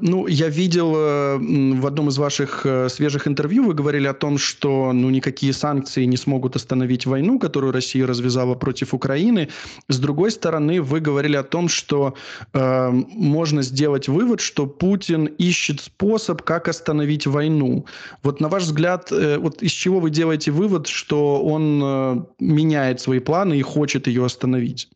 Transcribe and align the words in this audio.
ну, 0.00 0.26
я 0.26 0.48
видел 0.48 0.92
в 0.92 1.86
одном 1.86 2.08
из 2.08 2.18
ваших 2.18 2.66
свежих 2.88 3.28
интервью, 3.28 3.64
вы 3.64 3.74
говорили 3.74 4.06
о 4.06 4.14
том, 4.14 4.38
что 4.38 4.92
ну, 4.92 5.10
никакие 5.10 5.52
санкции 5.52 6.04
не 6.04 6.16
смогут 6.16 6.56
остановить 6.56 7.06
войну, 7.06 7.38
которую 7.38 7.72
Россия 7.72 8.06
развязала 8.06 8.54
против 8.54 8.94
Украины. 8.94 9.48
С 9.88 9.98
другой 9.98 10.30
стороны, 10.30 10.80
вы 10.82 11.00
говорили 11.00 11.36
о 11.36 11.42
том, 11.42 11.68
что 11.68 12.14
э, 12.52 12.90
можно 12.90 13.62
сделать 13.62 14.08
вывод, 14.08 14.40
что 14.40 14.66
Путин 14.66 15.26
ищет 15.26 15.80
способ, 15.80 16.42
как 16.42 16.68
остановить 16.68 17.26
войну. 17.26 17.86
Вот 18.22 18.40
на 18.40 18.48
ваш 18.48 18.64
взгляд, 18.64 19.12
э, 19.12 19.38
вот 19.38 19.62
из 19.62 19.72
чего 19.72 20.00
вы 20.00 20.10
делаете 20.10 20.50
вывод, 20.50 20.86
что 20.86 21.42
он 21.44 21.80
э, 21.82 22.24
меняет 22.40 23.00
свои 23.00 23.20
планы 23.20 23.58
и 23.58 23.62
хочет 23.62 24.06
ее 24.06 24.24
остановить? 24.24 24.88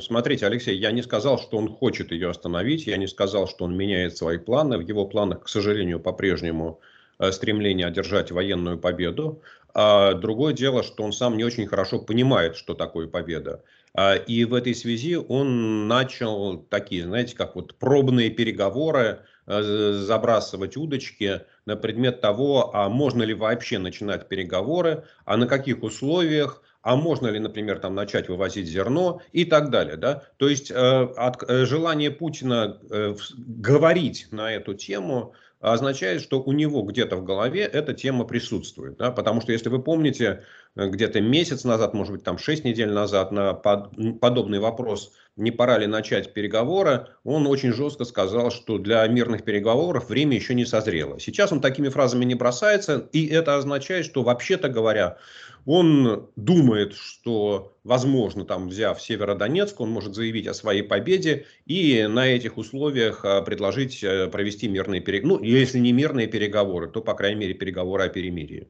Смотрите, 0.00 0.46
Алексей, 0.46 0.76
я 0.76 0.92
не 0.92 1.02
сказал, 1.02 1.38
что 1.38 1.56
он 1.56 1.68
хочет 1.68 2.12
ее 2.12 2.30
остановить, 2.30 2.86
я 2.86 2.96
не 2.96 3.06
сказал, 3.06 3.48
что 3.48 3.64
он 3.64 3.76
меняет 3.76 4.16
свои 4.16 4.38
планы. 4.38 4.78
В 4.78 4.80
его 4.80 5.06
планах, 5.06 5.44
к 5.44 5.48
сожалению, 5.48 6.00
по-прежнему 6.00 6.80
э, 7.18 7.32
стремление 7.32 7.86
одержать 7.86 8.30
военную 8.30 8.78
победу. 8.78 9.42
А 9.74 10.14
другое 10.14 10.52
дело, 10.52 10.82
что 10.82 11.02
он 11.02 11.12
сам 11.12 11.36
не 11.36 11.44
очень 11.44 11.66
хорошо 11.66 11.98
понимает, 11.98 12.56
что 12.56 12.74
такое 12.74 13.08
победа. 13.08 13.62
А, 13.94 14.14
и 14.14 14.44
в 14.44 14.54
этой 14.54 14.74
связи 14.74 15.16
он 15.16 15.88
начал 15.88 16.58
такие, 16.58 17.04
знаете, 17.04 17.36
как 17.36 17.56
вот 17.56 17.74
пробные 17.74 18.30
переговоры, 18.30 19.20
э, 19.46 19.92
забрасывать 19.94 20.76
удочки 20.76 21.42
на 21.66 21.76
предмет 21.76 22.20
того, 22.20 22.74
а 22.74 22.88
можно 22.88 23.22
ли 23.22 23.34
вообще 23.34 23.78
начинать 23.78 24.28
переговоры, 24.28 25.04
а 25.24 25.36
на 25.36 25.46
каких 25.46 25.82
условиях, 25.82 26.61
а 26.82 26.96
можно 26.96 27.28
ли, 27.28 27.38
например, 27.38 27.78
там 27.78 27.94
начать 27.94 28.28
вывозить 28.28 28.66
зерно 28.66 29.20
и 29.32 29.44
так 29.44 29.70
далее. 29.70 29.96
Да? 29.96 30.24
То 30.36 30.48
есть 30.48 30.70
э, 30.70 30.74
от, 30.74 31.42
э, 31.48 31.64
желание 31.64 32.10
Путина 32.10 32.78
э, 32.90 33.14
говорить 33.36 34.28
на 34.30 34.52
эту 34.52 34.74
тему 34.74 35.34
означает, 35.60 36.22
что 36.22 36.42
у 36.42 36.52
него 36.52 36.82
где-то 36.82 37.16
в 37.16 37.24
голове 37.24 37.60
эта 37.62 37.94
тема 37.94 38.24
присутствует. 38.24 38.96
Да? 38.96 39.12
Потому 39.12 39.40
что, 39.40 39.52
если 39.52 39.68
вы 39.68 39.80
помните, 39.80 40.42
э, 40.74 40.88
где-то 40.88 41.20
месяц 41.20 41.64
назад, 41.64 41.94
может 41.94 42.12
быть, 42.12 42.24
там 42.24 42.36
6 42.36 42.64
недель 42.64 42.90
назад 42.90 43.30
на 43.30 43.54
под, 43.54 44.20
подобный 44.20 44.58
вопрос, 44.58 45.12
не 45.36 45.50
пора 45.50 45.78
ли 45.78 45.86
начать 45.86 46.34
переговоры, 46.34 47.08
он 47.24 47.46
очень 47.46 47.72
жестко 47.72 48.04
сказал, 48.04 48.50
что 48.50 48.78
для 48.78 49.06
мирных 49.06 49.44
переговоров 49.44 50.08
время 50.08 50.36
еще 50.36 50.54
не 50.54 50.66
созрело. 50.66 51.18
Сейчас 51.18 51.52
он 51.52 51.60
такими 51.60 51.88
фразами 51.88 52.24
не 52.24 52.34
бросается, 52.34 53.08
и 53.12 53.26
это 53.26 53.56
означает, 53.56 54.04
что, 54.04 54.22
вообще-то 54.22 54.68
говоря, 54.68 55.18
он 55.64 56.28
думает, 56.36 56.94
что, 56.94 57.72
возможно, 57.84 58.44
там, 58.44 58.68
взяв 58.68 59.00
Северодонецк, 59.00 59.80
он 59.80 59.90
может 59.90 60.14
заявить 60.14 60.46
о 60.48 60.54
своей 60.54 60.82
победе 60.82 61.46
и 61.66 62.06
на 62.08 62.26
этих 62.26 62.58
условиях 62.58 63.24
а, 63.24 63.42
предложить 63.42 64.02
э, 64.02 64.26
провести 64.26 64.68
мирные 64.68 65.00
переговоры. 65.00 65.40
Ну, 65.40 65.48
если 65.48 65.78
не 65.78 65.92
мирные 65.92 66.26
переговоры, 66.26 66.88
то, 66.88 67.00
по 67.00 67.14
крайней 67.14 67.40
мере, 67.40 67.54
переговоры 67.54 68.04
о 68.04 68.08
перемирии. 68.08 68.68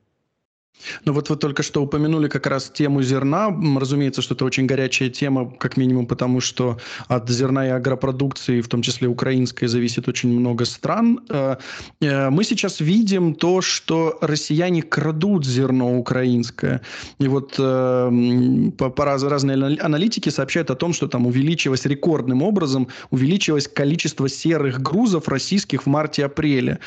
Ну 1.05 1.12
вот 1.12 1.31
вы 1.31 1.37
только 1.37 1.62
что 1.62 1.83
упомянули 1.83 2.28
как 2.28 2.47
раз 2.47 2.70
тему 2.70 3.03
зерна. 3.03 3.55
Разумеется, 3.78 4.23
что 4.23 4.34
это 4.34 4.45
очень 4.45 4.67
горячая 4.67 5.11
тема, 5.11 5.51
как 5.59 5.77
минимум 5.77 6.06
потому, 6.06 6.41
что 6.41 6.79
от 7.09 7.29
зерна 7.29 7.67
и 7.67 7.70
агропродукции, 7.70 8.61
в 8.61 8.69
том 8.69 8.83
числе 8.83 9.09
украинской, 9.09 9.67
зависит 9.67 10.09
очень 10.09 10.29
много 10.31 10.64
стран. 10.64 11.20
Э, 11.29 11.56
э, 12.01 12.31
мы 12.31 12.45
сейчас 12.45 12.81
видим 12.81 13.34
то, 13.34 13.61
что 13.61 14.19
россияне 14.20 14.83
крадут 14.83 15.45
зерно 15.45 15.98
украинское. 15.98 16.81
И 17.19 17.29
вот 17.29 17.55
э, 17.59 18.70
по, 18.79 18.91
по 18.91 19.05
раз, 19.05 19.23
разные 19.23 19.79
аналитики 19.79 20.29
сообщают 20.29 20.70
о 20.70 20.75
том, 20.75 20.92
что 20.92 21.09
там 21.09 21.27
увеличилось 21.27 21.86
рекордным 21.86 22.42
образом, 22.42 22.89
увеличилось 23.11 23.69
количество 23.69 24.29
серых 24.29 24.81
грузов 24.81 25.29
российских 25.29 25.84
в 25.84 25.86
марте-апреле. 25.86 26.79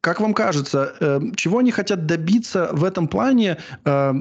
Как 0.00 0.20
вам 0.20 0.32
кажется, 0.32 0.94
э, 1.00 1.20
чего 1.36 1.58
они 1.58 1.70
хотят 1.70 2.06
добиться 2.06 2.70
в 2.72 2.84
этом 2.84 3.06
плане, 3.06 3.58
э, 3.84 4.12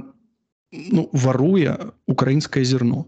ну, 0.72 1.10
воруя 1.14 1.94
украинское 2.06 2.64
зерно? 2.64 3.08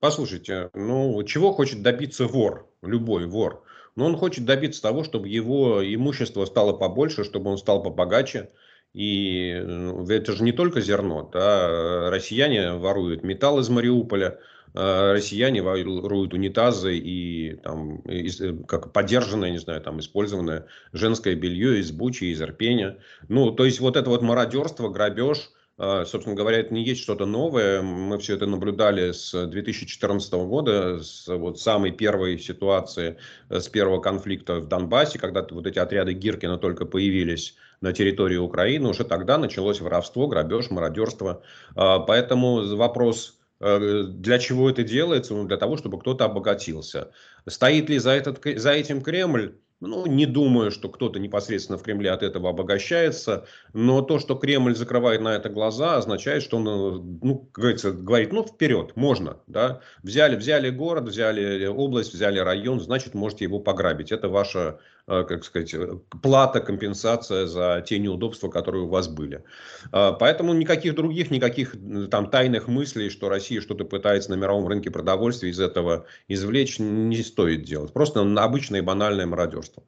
Послушайте, 0.00 0.70
ну, 0.74 1.22
чего 1.24 1.52
хочет 1.52 1.82
добиться 1.82 2.26
вор, 2.26 2.68
любой 2.82 3.26
вор? 3.26 3.62
Ну, 3.96 4.04
он 4.04 4.16
хочет 4.16 4.44
добиться 4.44 4.82
того, 4.82 5.04
чтобы 5.04 5.28
его 5.28 5.82
имущество 5.82 6.44
стало 6.44 6.72
побольше, 6.72 7.24
чтобы 7.24 7.50
он 7.50 7.58
стал 7.58 7.82
побогаче. 7.82 8.50
И 8.92 9.62
ну, 9.64 10.06
это 10.08 10.32
же 10.32 10.44
не 10.44 10.52
только 10.52 10.80
зерно. 10.80 11.30
Да? 11.32 12.10
Россияне 12.10 12.74
воруют 12.74 13.22
металл 13.22 13.60
из 13.60 13.68
Мариуполя, 13.70 14.28
Э, 14.30 14.51
россияне 14.74 15.62
воруют 15.62 16.32
унитазы 16.32 16.96
и 16.96 17.56
там, 17.56 17.96
из, 18.00 18.40
э, 18.40 18.54
как 18.66 18.92
подержанное, 18.92 19.50
не 19.50 19.58
знаю, 19.58 19.80
там, 19.82 20.00
использованное 20.00 20.66
женское 20.92 21.34
белье 21.34 21.80
из 21.80 21.92
Бучи, 21.92 22.24
из 22.24 22.40
Ирпеня. 22.40 22.98
Ну, 23.28 23.50
то 23.50 23.64
есть 23.64 23.80
вот 23.80 23.96
это 23.96 24.08
вот 24.08 24.22
мародерство, 24.22 24.88
грабеж, 24.88 25.50
э, 25.78 26.04
собственно 26.06 26.34
говоря, 26.34 26.58
это 26.58 26.72
не 26.72 26.84
есть 26.84 27.02
что-то 27.02 27.26
новое. 27.26 27.82
Мы 27.82 28.18
все 28.18 28.34
это 28.34 28.46
наблюдали 28.46 29.12
с 29.12 29.46
2014 29.46 30.46
года, 30.46 31.00
с 31.02 31.28
вот 31.28 31.60
самой 31.60 31.92
первой 31.92 32.38
ситуации, 32.38 33.18
с 33.50 33.68
первого 33.68 34.00
конфликта 34.00 34.60
в 34.60 34.68
Донбассе, 34.68 35.18
когда 35.18 35.46
вот 35.50 35.66
эти 35.66 35.78
отряды 35.78 36.14
Гиркина 36.14 36.56
только 36.56 36.86
появились 36.86 37.56
на 37.82 37.92
территории 37.92 38.36
Украины, 38.36 38.88
уже 38.88 39.04
тогда 39.04 39.36
началось 39.36 39.80
воровство, 39.80 40.28
грабеж, 40.28 40.70
мародерство. 40.70 41.42
Поэтому 41.74 42.76
вопрос 42.76 43.36
Э, 43.41 43.41
для 43.62 44.38
чего 44.38 44.68
это 44.68 44.82
делается? 44.82 45.34
Ну, 45.34 45.44
для 45.44 45.56
того, 45.56 45.76
чтобы 45.76 45.98
кто-то 46.00 46.24
обогатился. 46.24 47.12
Стоит 47.46 47.88
ли 47.88 47.98
за, 47.98 48.10
этот, 48.10 48.40
за 48.58 48.72
этим 48.72 49.02
Кремль? 49.02 49.54
Ну, 49.84 50.06
не 50.06 50.26
думаю, 50.26 50.70
что 50.70 50.88
кто-то 50.88 51.18
непосредственно 51.18 51.76
в 51.76 51.82
Кремле 51.82 52.12
от 52.12 52.22
этого 52.22 52.50
обогащается, 52.50 53.46
но 53.72 54.00
то, 54.00 54.20
что 54.20 54.36
Кремль 54.36 54.76
закрывает 54.76 55.20
на 55.20 55.34
это 55.34 55.48
глаза, 55.48 55.96
означает, 55.96 56.44
что 56.44 56.58
он, 56.58 56.68
э, 56.68 57.18
ну, 57.20 57.50
говорится, 57.52 57.90
говорит, 57.90 58.32
ну, 58.32 58.44
вперед, 58.44 58.94
можно, 58.94 59.38
да, 59.48 59.80
взяли, 60.04 60.36
взяли 60.36 60.70
город, 60.70 61.08
взяли 61.08 61.66
область, 61.66 62.14
взяли 62.14 62.38
район, 62.38 62.78
значит, 62.78 63.14
можете 63.14 63.44
его 63.44 63.58
пограбить. 63.58 64.12
Это 64.12 64.28
ваша, 64.28 64.60
э, 64.60 64.78
как 65.06 65.44
сказать, 65.44 65.74
плата, 66.22 66.60
компенсация 66.60 67.46
за 67.46 67.84
те 67.86 67.98
неудобства, 67.98 68.48
которые 68.48 68.84
у 68.84 68.88
вас 68.88 69.08
были. 69.08 69.44
А, 69.90 70.12
поэтому 70.12 70.52
никаких 70.52 70.94
других, 70.94 71.30
никаких 71.30 71.74
там 72.10 72.30
тайных 72.30 72.68
мыслей, 72.68 73.10
что 73.10 73.28
Россия 73.28 73.60
что-то 73.60 73.84
пытается 73.84 74.30
на 74.30 74.34
мировом 74.34 74.68
рынке 74.68 74.90
продовольствия 74.90 75.50
из 75.50 75.60
этого 75.60 76.06
извлечь, 76.28 76.78
не 76.78 77.22
стоит 77.22 77.64
делать. 77.64 77.92
Просто 77.92 78.22
обычное 78.22 78.82
банальное 78.82 79.26
мародерство. 79.26 79.82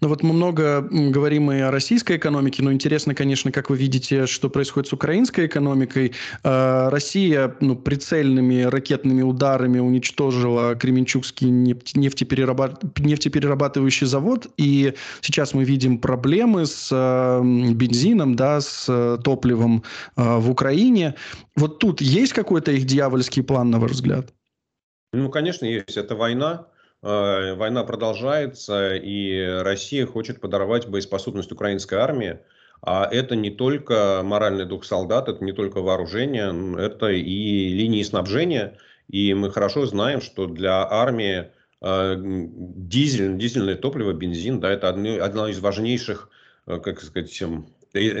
Ну 0.00 0.08
вот 0.08 0.22
мы 0.22 0.32
много 0.32 0.80
говорим 0.90 1.50
и 1.52 1.60
о 1.60 1.70
российской 1.70 2.16
экономике, 2.16 2.62
но 2.62 2.72
интересно, 2.72 3.14
конечно, 3.14 3.52
как 3.52 3.70
вы 3.70 3.76
видите, 3.76 4.26
что 4.26 4.48
происходит 4.48 4.88
с 4.88 4.92
украинской 4.92 5.46
экономикой. 5.46 6.12
А, 6.42 6.90
Россия 6.90 7.54
ну, 7.60 7.76
прицельными 7.76 8.62
ракетными 8.62 9.22
ударами 9.22 9.78
уничтожила 9.78 10.74
Кременчугский 10.74 11.50
нефтеперерабат... 11.50 12.98
нефтеперерабатывающий 12.98 14.06
завод, 14.06 14.48
и 14.56 14.94
сейчас 15.20 15.54
мы 15.54 15.64
видим 15.64 15.98
проблемы 15.98 16.66
с 16.66 16.90
бензином, 17.42 18.34
да, 18.34 18.60
с 18.60 19.18
топливом 19.22 19.84
а, 20.16 20.38
в 20.38 20.50
Украине. 20.50 21.14
Вот 21.54 21.78
тут 21.78 22.00
есть 22.00 22.32
какой-то 22.32 22.72
их 22.72 22.84
дьявольский 22.84 23.42
план, 23.42 23.70
на 23.70 23.78
ваш 23.78 23.92
взгляд? 23.92 24.32
Ну, 25.12 25.30
конечно, 25.30 25.64
есть. 25.64 25.96
Это 25.96 26.14
война 26.14 26.66
война 27.06 27.84
продолжается, 27.84 28.94
и 28.96 29.60
Россия 29.62 30.06
хочет 30.06 30.40
подорвать 30.40 30.88
боеспособность 30.88 31.52
украинской 31.52 31.94
армии. 31.96 32.38
А 32.82 33.08
это 33.10 33.36
не 33.36 33.50
только 33.50 34.20
моральный 34.24 34.64
дух 34.64 34.84
солдат, 34.84 35.28
это 35.28 35.42
не 35.44 35.52
только 35.52 35.80
вооружение, 35.80 36.76
это 36.78 37.08
и 37.08 37.68
линии 37.68 38.02
снабжения. 38.02 38.76
И 39.08 39.34
мы 39.34 39.50
хорошо 39.50 39.86
знаем, 39.86 40.20
что 40.20 40.46
для 40.46 40.86
армии 40.88 41.50
э, 41.80 42.16
дизель, 42.18 43.36
дизельное 43.38 43.76
топливо, 43.76 44.12
бензин, 44.12 44.60
да, 44.60 44.70
это 44.70 44.88
одно, 44.88 45.22
одно 45.22 45.48
из 45.48 45.60
важнейших, 45.60 46.28
э, 46.66 46.78
как 46.78 47.00
сказать, 47.00 47.30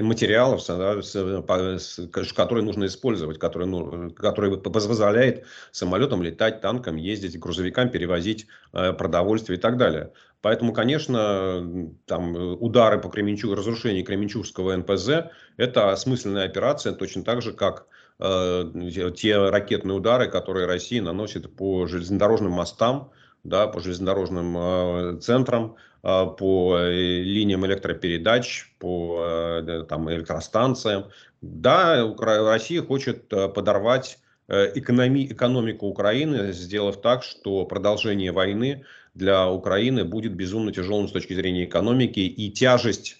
материалов, 0.02 0.62
да, 0.66 0.96
которые 2.34 2.64
нужно 2.64 2.86
использовать, 2.86 3.38
которые, 3.38 3.68
ну, 3.68 4.10
которые 4.10 4.58
позволяет 4.58 5.44
самолетам 5.72 6.22
летать, 6.22 6.60
танкам 6.60 6.96
ездить, 6.96 7.38
грузовикам 7.38 7.90
перевозить 7.90 8.46
э, 8.72 8.92
продовольствие 8.92 9.58
и 9.58 9.60
так 9.60 9.76
далее. 9.76 10.12
Поэтому, 10.42 10.72
конечно, 10.72 11.90
там 12.06 12.36
удары 12.36 13.00
по 13.00 13.08
Кременчугу, 13.08 13.54
разрушение 13.54 14.04
Кременчугского 14.04 14.76
НПЗ– 14.76 15.30
это 15.56 15.90
осмысленная 15.90 16.44
операция, 16.44 16.92
точно 16.92 17.24
так 17.24 17.42
же, 17.42 17.52
как 17.52 17.86
э, 18.20 18.64
те 19.16 19.36
ракетные 19.48 19.96
удары, 19.96 20.30
которые 20.30 20.66
Россия 20.66 21.02
наносит 21.02 21.56
по 21.56 21.86
железнодорожным 21.86 22.52
мостам, 22.52 23.10
да, 23.44 23.66
по 23.66 23.80
железнодорожным 23.80 24.56
э, 24.56 25.18
центрам, 25.20 25.74
э, 25.74 25.76
по 26.06 26.78
э, 26.78 27.22
линиям 27.22 27.66
электропередач, 27.66 28.72
по 28.78 29.24
э, 29.26 29.84
там, 29.88 30.08
электростанциям. 30.08 31.06
Да, 31.40 32.14
Россия 32.16 32.80
хочет 32.80 33.32
э, 33.32 33.48
подорвать 33.48 34.20
э, 34.46 34.70
экономи 34.76 35.26
экономику 35.26 35.86
Украины, 35.86 36.52
сделав 36.52 37.00
так, 37.00 37.24
что 37.24 37.64
продолжение 37.64 38.30
войны 38.30 38.84
для 39.14 39.50
Украины 39.50 40.04
будет 40.04 40.34
безумно 40.34 40.72
тяжелым 40.72 41.08
с 41.08 41.12
точки 41.12 41.34
зрения 41.34 41.64
экономики 41.64 42.20
и 42.20 42.50
тяжесть, 42.52 43.16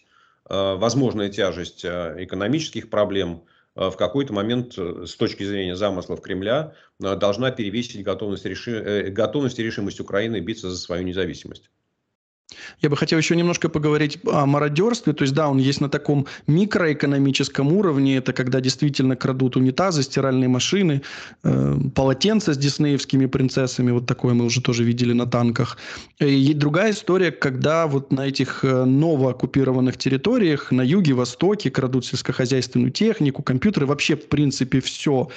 возможная 0.49 1.29
тяжесть 1.31 1.85
экономических 1.85 2.89
проблем 2.91 3.43
в 3.75 3.93
какой-то 3.93 4.33
момент 4.33 4.75
с 4.75 5.17
точки 5.17 5.43
зрения 5.43 5.75
замыслов 5.75 6.21
Кремля 6.21 6.75
должна 7.01 7.51
перевесить 7.51 8.05
готовность, 8.05 8.45
реши... 8.45 9.11
готовность 9.11 9.59
и 9.59 9.65
решимость 9.65 9.99
Украины 9.99 10.39
биться 10.41 10.71
за 10.71 10.77
свою 10.77 11.03
независимость. 11.03 11.71
Я 12.81 12.91
бы 12.91 12.97
хотел 12.97 13.19
еще 13.19 13.37
немножко 13.37 13.69
поговорить 13.69 14.19
о 14.27 14.47
мародерстве. 14.47 15.13
То 15.13 15.23
есть, 15.23 15.35
да, 15.35 15.49
он 15.49 15.59
есть 15.59 15.81
на 15.81 15.89
таком 15.89 16.27
микроэкономическом 16.47 17.73
уровне. 17.73 18.17
Это 18.17 18.33
когда 18.33 18.61
действительно 18.61 19.17
крадут 19.17 19.57
унитазы, 19.57 20.03
стиральные 20.03 20.49
машины, 20.49 21.03
э, 21.43 21.79
полотенца 21.95 22.55
с 22.55 22.59
диснеевскими 22.59 23.27
принцессами. 23.27 23.91
Вот 23.91 24.07
такое 24.07 24.35
мы 24.35 24.45
уже 24.45 24.61
тоже 24.61 24.85
видели 24.85 25.13
на 25.13 25.27
танках. 25.27 25.79
И 26.19 26.55
другая 26.55 26.93
история, 26.93 27.33
когда 27.33 27.87
вот 27.87 28.13
на 28.13 28.27
этих 28.27 28.65
э, 28.65 28.85
новооккупированных 28.85 29.97
территориях, 29.97 30.71
на 30.71 30.83
юге, 30.83 31.15
востоке, 31.15 31.71
крадут 31.71 32.07
сельскохозяйственную 32.07 32.91
технику, 32.91 33.43
компьютеры, 33.43 33.87
вообще, 33.87 34.17
в 34.17 34.29
принципе, 34.29 34.81
все. 34.81 35.29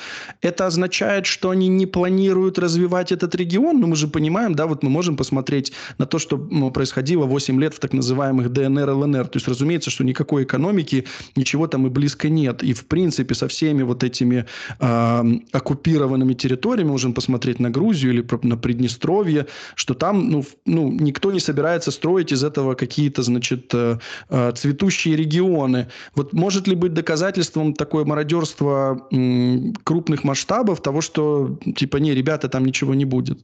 Это 0.42 0.68
означает, 0.68 1.26
что 1.26 1.50
они 1.50 1.68
не 1.68 1.86
планируют 1.86 2.60
развивать 2.60 3.12
этот 3.12 3.36
регион. 3.36 3.80
Но 3.80 3.88
мы 3.88 3.96
же 3.96 4.08
понимаем, 4.08 4.56
да, 4.56 4.68
вот 4.68 4.84
мы 4.84 4.90
можем 4.90 5.18
посмотреть 5.18 5.74
на 5.98 6.06
то, 6.06 6.20
что 6.20 6.38
происходит 6.38 7.09
происходило 7.10 7.26
8 7.26 7.62
лет 7.62 7.74
в 7.74 7.80
так 7.80 7.94
называемых 7.94 8.50
ДНР, 8.50 8.90
ЛНР. 8.90 9.28
То 9.28 9.38
есть, 9.38 9.48
разумеется, 9.48 9.90
что 9.90 10.04
никакой 10.04 10.44
экономики, 10.44 11.06
ничего 11.36 11.68
там 11.68 11.88
и 11.88 11.90
близко 11.90 12.30
нет. 12.30 12.64
И, 12.64 12.74
в 12.74 12.86
принципе, 12.86 13.36
со 13.36 13.48
всеми 13.48 13.84
вот 13.84 14.04
этими 14.04 14.46
э, 14.80 15.24
оккупированными 15.52 16.34
территориями, 16.34 16.90
можем 16.90 17.14
посмотреть 17.14 17.60
на 17.60 17.70
Грузию 17.70 18.14
или 18.14 18.26
на 18.44 18.58
Приднестровье, 18.58 19.46
что 19.76 19.94
там 19.94 20.30
ну, 20.30 20.46
ну, 20.66 20.92
никто 20.92 21.32
не 21.32 21.40
собирается 21.40 21.92
строить 21.92 22.32
из 22.32 22.44
этого 22.44 22.76
какие-то, 22.76 23.24
значит, 23.24 23.74
э, 23.74 23.98
э, 24.30 24.52
цветущие 24.56 25.16
регионы. 25.16 25.88
Вот 26.16 26.34
может 26.34 26.68
ли 26.68 26.76
быть 26.76 26.94
доказательством 26.94 27.74
такое 27.74 28.06
мародерство 28.06 29.08
э, 29.12 29.74
крупных 29.84 30.24
масштабов 30.24 30.82
того, 30.82 31.02
что, 31.02 31.58
типа, 31.76 31.98
не, 31.98 32.14
ребята, 32.16 32.50
там 32.50 32.66
ничего 32.66 32.96
не 32.96 33.06
будет? 33.06 33.40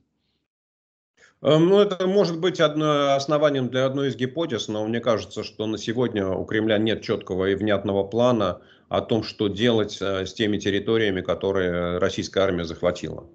Эм, 1.46 1.70
ну, 1.70 1.80
это 1.80 2.08
может 2.08 2.40
быть 2.40 2.60
одно, 2.60 3.14
основанием 3.14 3.70
для 3.70 3.86
одной 3.86 4.08
из 4.08 4.16
гипотез, 4.16 4.68
но 4.68 4.84
мне 4.88 5.00
кажется, 5.00 5.44
что 5.44 5.68
на 5.68 5.78
сегодня 5.78 6.28
у 6.28 6.44
Кремля 6.44 6.80
нет 6.80 7.04
четкого 7.04 7.46
и 7.46 7.56
внятного 7.56 8.04
плана 8.04 8.62
о 8.90 9.02
том, 9.02 9.24
что 9.24 9.48
делать 9.48 10.00
э, 10.02 10.26
с 10.26 10.34
теми 10.34 10.58
территориями, 10.58 11.22
которые 11.22 12.00
российская 12.00 12.40
армия 12.40 12.66
захватила. 12.66 13.28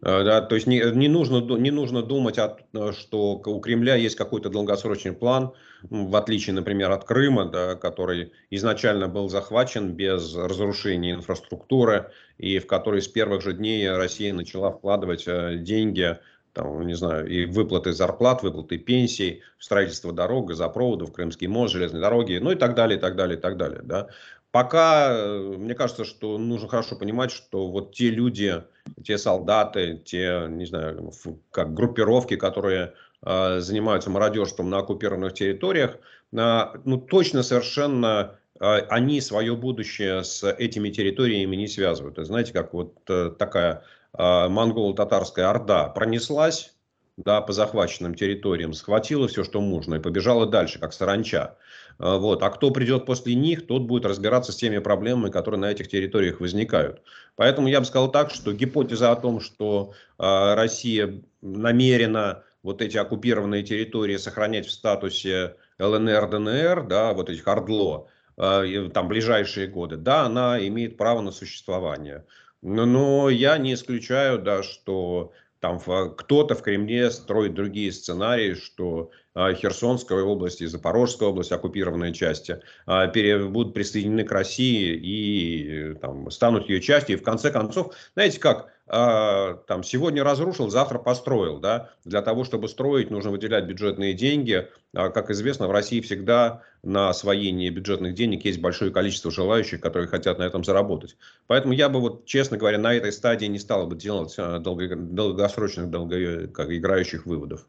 Э, 0.00 0.24
да, 0.24 0.40
то 0.40 0.54
есть 0.54 0.66
не, 0.66 0.80
не, 0.94 1.08
нужно, 1.08 1.40
не 1.58 1.70
нужно 1.70 2.02
думать, 2.02 2.38
о, 2.38 2.56
что 2.92 3.34
у 3.34 3.60
Кремля 3.60 3.96
есть 3.96 4.16
какой-то 4.16 4.48
долгосрочный 4.48 5.12
план, 5.12 5.52
в 5.82 6.16
отличие, 6.16 6.54
например, 6.54 6.90
от 6.90 7.04
Крыма, 7.04 7.44
да, 7.44 7.74
который 7.74 8.32
изначально 8.48 9.08
был 9.08 9.28
захвачен 9.28 9.92
без 9.92 10.34
разрушения 10.34 11.12
инфраструктуры, 11.12 12.12
и 12.38 12.58
в 12.58 12.66
который 12.66 13.02
с 13.02 13.08
первых 13.08 13.42
же 13.42 13.52
дней 13.52 13.90
Россия 13.90 14.32
начала 14.32 14.70
вкладывать 14.72 15.24
э, 15.26 15.58
деньги 15.58 16.18
там, 16.52 16.86
не 16.86 16.94
знаю, 16.94 17.26
и 17.28 17.46
выплаты 17.46 17.92
зарплат, 17.92 18.42
выплаты 18.42 18.78
пенсий, 18.78 19.42
строительство 19.58 20.12
дорог, 20.12 20.48
газопроводов, 20.48 21.12
Крымский 21.12 21.46
мост, 21.46 21.72
железные 21.72 22.02
дороги, 22.02 22.38
ну 22.42 22.52
и 22.52 22.56
так 22.56 22.74
далее, 22.74 22.98
и 22.98 23.00
так 23.00 23.16
далее, 23.16 23.38
и 23.38 23.40
так 23.40 23.56
далее. 23.56 23.80
Да. 23.82 24.08
Пока, 24.50 25.08
э, 25.12 25.54
мне 25.58 25.74
кажется, 25.74 26.04
что 26.04 26.36
нужно 26.36 26.68
хорошо 26.68 26.96
понимать, 26.96 27.30
что 27.30 27.68
вот 27.68 27.94
те 27.94 28.10
люди, 28.10 28.62
те 29.02 29.16
солдаты, 29.16 30.02
те, 30.04 30.46
не 30.48 30.66
знаю, 30.66 31.10
как 31.50 31.72
группировки, 31.72 32.36
которые 32.36 32.92
э, 33.22 33.60
занимаются 33.60 34.10
мародерством 34.10 34.68
на 34.68 34.78
оккупированных 34.78 35.32
территориях, 35.32 35.96
э, 36.32 36.64
ну 36.84 36.98
точно 36.98 37.42
совершенно 37.42 38.36
э, 38.60 38.66
они 38.90 39.22
свое 39.22 39.56
будущее 39.56 40.22
с 40.22 40.46
этими 40.46 40.90
территориями 40.90 41.56
не 41.56 41.66
связывают. 41.66 42.18
Это, 42.18 42.26
знаете, 42.26 42.52
как 42.52 42.74
вот 42.74 42.94
э, 43.08 43.30
такая 43.38 43.84
монголо-татарская 44.16 45.48
орда 45.48 45.88
пронеслась 45.88 46.74
да, 47.16 47.40
по 47.40 47.52
захваченным 47.52 48.14
территориям, 48.14 48.72
схватила 48.72 49.28
все, 49.28 49.44
что 49.44 49.60
можно, 49.60 49.96
и 49.96 50.00
побежала 50.00 50.46
дальше, 50.46 50.78
как 50.78 50.92
саранча. 50.92 51.56
А, 51.98 52.18
вот. 52.18 52.42
А 52.42 52.50
кто 52.50 52.70
придет 52.70 53.06
после 53.06 53.34
них, 53.34 53.66
тот 53.66 53.82
будет 53.82 54.06
разбираться 54.06 54.52
с 54.52 54.56
теми 54.56 54.78
проблемами, 54.78 55.30
которые 55.30 55.60
на 55.60 55.70
этих 55.70 55.88
территориях 55.88 56.40
возникают. 56.40 57.02
Поэтому 57.36 57.68
я 57.68 57.80
бы 57.80 57.86
сказал 57.86 58.10
так, 58.10 58.30
что 58.30 58.52
гипотеза 58.52 59.12
о 59.12 59.16
том, 59.16 59.40
что 59.40 59.92
э, 60.18 60.54
Россия 60.54 61.22
намерена 61.42 62.44
вот 62.62 62.80
эти 62.80 62.96
оккупированные 62.96 63.62
территории 63.62 64.16
сохранять 64.16 64.66
в 64.66 64.70
статусе 64.70 65.56
ЛНР, 65.78 66.28
ДНР, 66.28 66.86
да, 66.86 67.12
вот 67.12 67.28
этих 67.28 67.46
Ордло, 67.46 68.08
э, 68.36 68.88
там 68.94 69.08
ближайшие 69.08 69.66
годы, 69.66 69.96
да, 69.96 70.22
она 70.22 70.58
имеет 70.66 70.96
право 70.96 71.20
на 71.20 71.32
существование. 71.32 72.24
Но, 72.62 73.28
я 73.28 73.58
не 73.58 73.74
исключаю, 73.74 74.38
да, 74.38 74.62
что 74.62 75.32
там 75.58 75.78
кто-то 75.78 76.54
в 76.54 76.62
Кремле 76.62 77.10
строит 77.10 77.54
другие 77.54 77.92
сценарии, 77.92 78.54
что 78.54 79.10
а, 79.34 79.54
Херсонская 79.54 80.22
область 80.22 80.60
и 80.60 80.66
Запорожская 80.66 81.28
область, 81.28 81.52
оккупированные 81.52 82.12
части, 82.12 82.60
а, 82.86 83.06
будут 83.06 83.72
присоединены 83.72 84.24
к 84.24 84.32
России 84.32 84.94
и 84.94 85.94
там, 86.00 86.30
станут 86.30 86.68
ее 86.68 86.80
частью. 86.80 87.16
И 87.16 87.20
в 87.20 87.22
конце 87.22 87.50
концов, 87.50 87.94
знаете 88.14 88.40
как, 88.40 88.72
там, 88.92 89.82
сегодня 89.82 90.22
разрушил, 90.22 90.68
завтра 90.68 90.98
построил. 90.98 91.58
Да? 91.58 91.88
Для 92.04 92.20
того, 92.20 92.44
чтобы 92.44 92.68
строить, 92.68 93.10
нужно 93.10 93.30
выделять 93.30 93.64
бюджетные 93.64 94.12
деньги. 94.12 94.68
Как 94.92 95.30
известно, 95.30 95.66
в 95.66 95.70
России 95.70 96.02
всегда 96.02 96.60
на 96.82 97.08
освоение 97.08 97.70
бюджетных 97.70 98.14
денег 98.14 98.44
есть 98.44 98.60
большое 98.60 98.90
количество 98.90 99.30
желающих, 99.30 99.80
которые 99.80 100.08
хотят 100.08 100.38
на 100.38 100.42
этом 100.42 100.62
заработать. 100.62 101.16
Поэтому 101.46 101.72
я 101.72 101.88
бы, 101.88 102.00
вот, 102.00 102.26
честно 102.26 102.58
говоря, 102.58 102.76
на 102.76 102.92
этой 102.92 103.12
стадии 103.12 103.46
не 103.46 103.58
стал 103.58 103.86
бы 103.86 103.96
делать 103.96 104.36
долгосрочных, 104.36 105.88
долгоиграющих 105.88 107.24
выводов. 107.24 107.66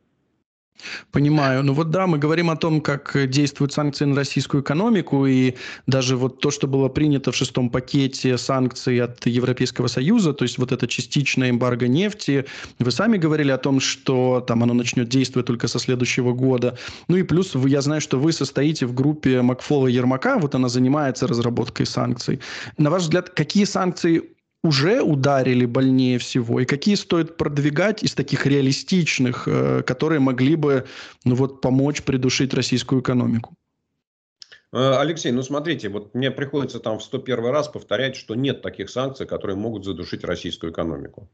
Понимаю. 1.12 1.64
Ну 1.64 1.74
вот 1.74 1.92
да, 1.92 2.08
мы 2.08 2.18
говорим 2.18 2.50
о 2.50 2.56
том, 2.56 2.82
как 2.82 3.16
действуют 3.30 3.74
санкции 3.74 4.06
на 4.06 4.16
российскую 4.16 4.64
экономику, 4.64 5.26
и 5.26 5.56
даже 5.88 6.18
вот 6.18 6.40
то, 6.40 6.52
что 6.52 6.68
было 6.68 6.90
принято 6.90 7.32
в 7.32 7.36
шестом 7.36 7.70
пакете 7.70 8.38
санкций 8.38 9.00
от 9.00 9.26
Европейского 9.26 9.88
Союза, 9.88 10.34
то 10.34 10.44
есть 10.44 10.58
вот 10.58 10.72
это 10.72 10.88
частичное 10.88 11.52
эмбарго 11.52 11.88
нефти, 11.88 12.46
вы 12.80 12.92
сами 12.92 13.18
говорили 13.18 13.52
о 13.52 13.58
том, 13.58 13.80
что 13.80 14.44
там 14.46 14.64
оно 14.64 14.74
начнет 14.74 15.08
действовать 15.10 15.48
только 15.48 15.68
со 15.68 15.80
следующего 15.80 16.34
года. 16.34 16.78
Ну 17.08 17.18
и 17.18 17.24
плюс 17.24 17.56
я 17.56 17.82
знаю, 17.82 18.02
что 18.02 18.20
вы 18.20 18.34
состоите 18.34 18.86
в 18.86 18.94
группе 18.94 19.42
Макфола 19.42 19.88
Ермака, 19.88 20.38
вот 20.38 20.56
она 20.56 20.70
занимается 20.70 21.28
разработкой 21.28 21.86
санкций. 21.86 22.40
На 22.78 22.90
ваш 22.90 23.04
взгляд, 23.04 23.30
какие 23.30 23.66
санкции 23.66 24.24
уже 24.64 25.02
ударили 25.02 25.66
больнее 25.66 26.18
всего, 26.18 26.62
и 26.62 26.66
какие 26.66 26.96
стоит 26.96 27.38
продвигать 27.38 28.02
из 28.02 28.14
таких 28.14 28.46
реалистичных, 28.46 29.48
э, 29.48 29.84
которые 29.84 30.20
могли 30.20 30.56
бы 30.56 30.86
ну 31.26 31.36
вот, 31.36 31.62
помочь 31.62 32.02
придушить 32.04 32.54
российскую 32.54 33.02
экономику? 33.02 33.56
Э, 34.72 34.96
Алексей, 35.00 35.32
ну 35.32 35.44
смотрите, 35.44 35.90
вот 35.90 36.16
мне 36.16 36.32
приходится 36.32 36.80
там 36.80 36.98
в 37.00 37.04
101 37.04 37.46
раз 37.46 37.68
повторять, 37.68 38.16
что 38.16 38.36
нет 38.36 38.62
таких 38.62 38.90
санкций, 38.90 39.28
которые 39.28 39.58
могут 39.58 39.86
задушить 39.86 40.24
российскую 40.24 40.72
экономику. 40.72 41.30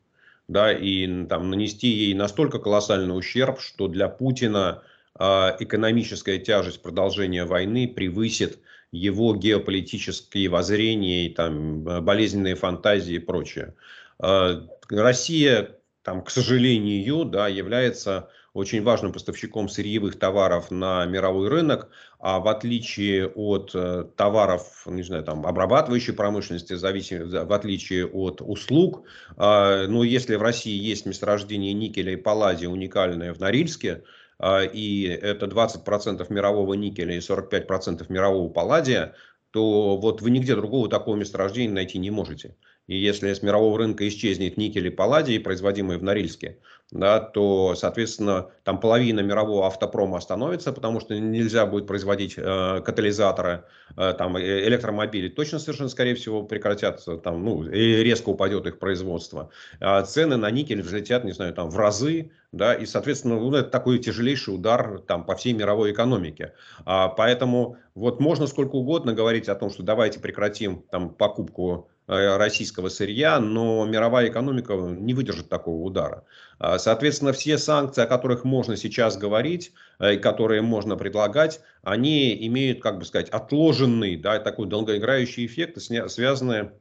Да, 0.48 0.74
и 0.74 1.26
там 1.26 1.52
нанести 1.52 1.88
ей 1.88 2.16
настолько 2.16 2.58
колоссальный 2.58 3.16
ущерб, 3.16 3.60
что 3.60 3.88
для 3.88 4.10
Путина 4.10 4.82
э, 5.18 5.24
экономическая 5.60 6.40
тяжесть 6.40 6.82
продолжения 6.82 7.46
войны 7.46 7.88
превысит 7.88 8.58
его 8.92 9.36
геополитические 9.36 10.50
воззрения, 10.50 11.30
там, 11.30 11.84
болезненные 11.84 12.56
фантазии 12.56 13.16
и 13.16 13.20
прочее. 13.20 13.76
А, 14.20 14.68
Россия, 14.90 15.78
там, 16.04 16.24
к 16.24 16.30
сожалению, 16.30 17.26
да, 17.26 17.48
является 17.48 18.30
очень 18.54 18.84
важным 18.84 19.14
поставщиком 19.14 19.70
сырьевых 19.70 20.18
товаров 20.18 20.72
на 20.72 21.06
мировой 21.06 21.50
рынок, 21.50 21.90
а 22.20 22.40
в 22.40 22.48
отличие 22.48 23.28
от 23.28 23.72
э, 23.74 24.06
товаров, 24.16 24.84
не 24.86 25.04
знаю, 25.04 25.24
там, 25.24 25.46
обрабатывающей 25.46 26.14
промышленности, 26.14 26.74
зависим, 26.74 27.30
в 27.30 27.54
отличие 27.54 28.08
от 28.08 28.42
услуг, 28.42 29.04
э, 29.38 29.86
ну, 29.88 30.04
если 30.04 30.36
в 30.36 30.42
России 30.42 30.76
есть 30.76 31.06
месторождение 31.06 31.74
никеля 31.74 32.14
и 32.14 32.18
палладия 32.18 32.70
уникальное 32.70 33.34
в 33.34 33.40
Норильске, 33.40 34.04
и 34.42 35.20
это 35.22 35.46
20% 35.48 36.26
мирового 36.32 36.74
никеля 36.74 37.16
и 37.16 37.20
45% 37.20 38.06
мирового 38.10 38.50
палладия, 38.50 39.16
то 39.52 39.98
вот 39.98 40.22
вы 40.22 40.30
нигде 40.30 40.56
другого 40.56 40.90
такого 40.90 41.16
месторождения 41.16 41.74
найти 41.74 41.98
не 41.98 42.12
можете. 42.12 42.56
И 42.88 42.98
если 42.98 43.34
с 43.34 43.42
мирового 43.42 43.78
рынка 43.78 44.08
исчезнет 44.08 44.58
никель 44.58 44.88
и 44.88 44.92
палладий, 44.92 45.40
производимые 45.40 46.00
в 46.00 46.04
Норильске, 46.04 46.60
да, 46.92 47.20
то, 47.20 47.76
соответственно, 47.76 48.50
там 48.64 48.80
половина 48.80 49.20
мирового 49.20 49.68
автопрома 49.68 50.18
остановится, 50.18 50.74
потому 50.74 51.00
что 51.00 51.18
нельзя 51.20 51.66
будет 51.66 51.86
производить 51.86 52.34
э, 52.38 52.82
катализаторы, 52.84 53.66
э, 53.96 54.14
там 54.18 54.38
э, 54.38 54.68
электромобили 54.68 55.30
точно 55.30 55.60
совершенно, 55.60 55.90
скорее 55.90 56.16
всего, 56.16 56.44
прекратятся, 56.44 57.18
там, 57.18 57.44
ну, 57.44 57.64
и 57.64 58.04
резко 58.04 58.30
упадет 58.30 58.66
их 58.66 58.80
производство. 58.80 59.52
А 59.80 60.02
цены 60.02 60.38
на 60.38 60.50
никель 60.50 60.82
взлетят, 60.82 61.24
не 61.24 61.32
знаю, 61.32 61.54
там 61.54 61.70
в 61.70 61.78
разы, 61.78 62.32
да, 62.52 62.74
и, 62.74 62.88
соответственно, 62.88 63.40
ну, 63.40 63.54
это 63.54 63.70
такой 63.70 64.00
тяжелейший 64.00 64.56
удар 64.56 65.00
там 65.00 65.26
по 65.26 65.36
всей 65.36 65.54
мировой 65.54 65.92
экономике. 65.92 66.54
А, 66.86 67.08
поэтому 67.10 67.78
вот 67.94 68.20
можно 68.20 68.48
сколько 68.48 68.76
угодно 68.76 69.14
говорить 69.14 69.48
о 69.48 69.56
том, 69.56 69.70
что 69.70 69.84
давайте 69.84 70.20
прекратим 70.20 70.84
там 70.90 71.10
покупку 71.10 71.90
российского 72.10 72.90
сырья, 72.90 73.40
но 73.40 73.86
мировая 73.86 74.30
экономика 74.30 74.74
не 74.74 75.14
выдержит 75.14 75.48
такого 75.48 75.84
удара. 75.84 76.26
А, 76.58 76.80
соответственно, 76.80 77.34
все 77.34 77.58
санкции, 77.58 78.04
о 78.04 78.08
которых 78.08 78.44
можно 78.44 78.76
сейчас 78.76 79.18
говорить, 79.18 79.72
э, 80.00 80.18
которые 80.18 80.62
можно 80.62 80.96
предлагать, 80.96 81.62
они 81.84 82.36
имеют, 82.48 82.82
как 82.82 82.98
бы 82.98 83.06
сказать, 83.06 83.30
отложенный, 83.30 84.16
да, 84.18 84.40
такой 84.40 84.68
долгоиграющий 84.68 85.46
эффект, 85.46 85.80
связанные 85.82 86.74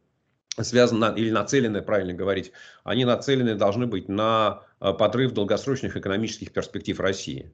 связаны 0.60 1.16
или 1.16 1.30
нацелены, 1.30 1.82
правильно 1.82 2.14
говорить, 2.14 2.50
они 2.82 3.04
нацелены 3.04 3.54
должны 3.54 3.86
быть 3.86 4.08
на 4.08 4.62
э, 4.80 4.92
подрыв 4.92 5.32
долгосрочных 5.32 5.96
экономических 5.96 6.52
перспектив 6.52 6.98
России, 6.98 7.52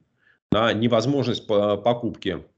на 0.51 0.73
невозможность 0.73 1.45
покупки 1.45 2.39
Э, 2.39 2.54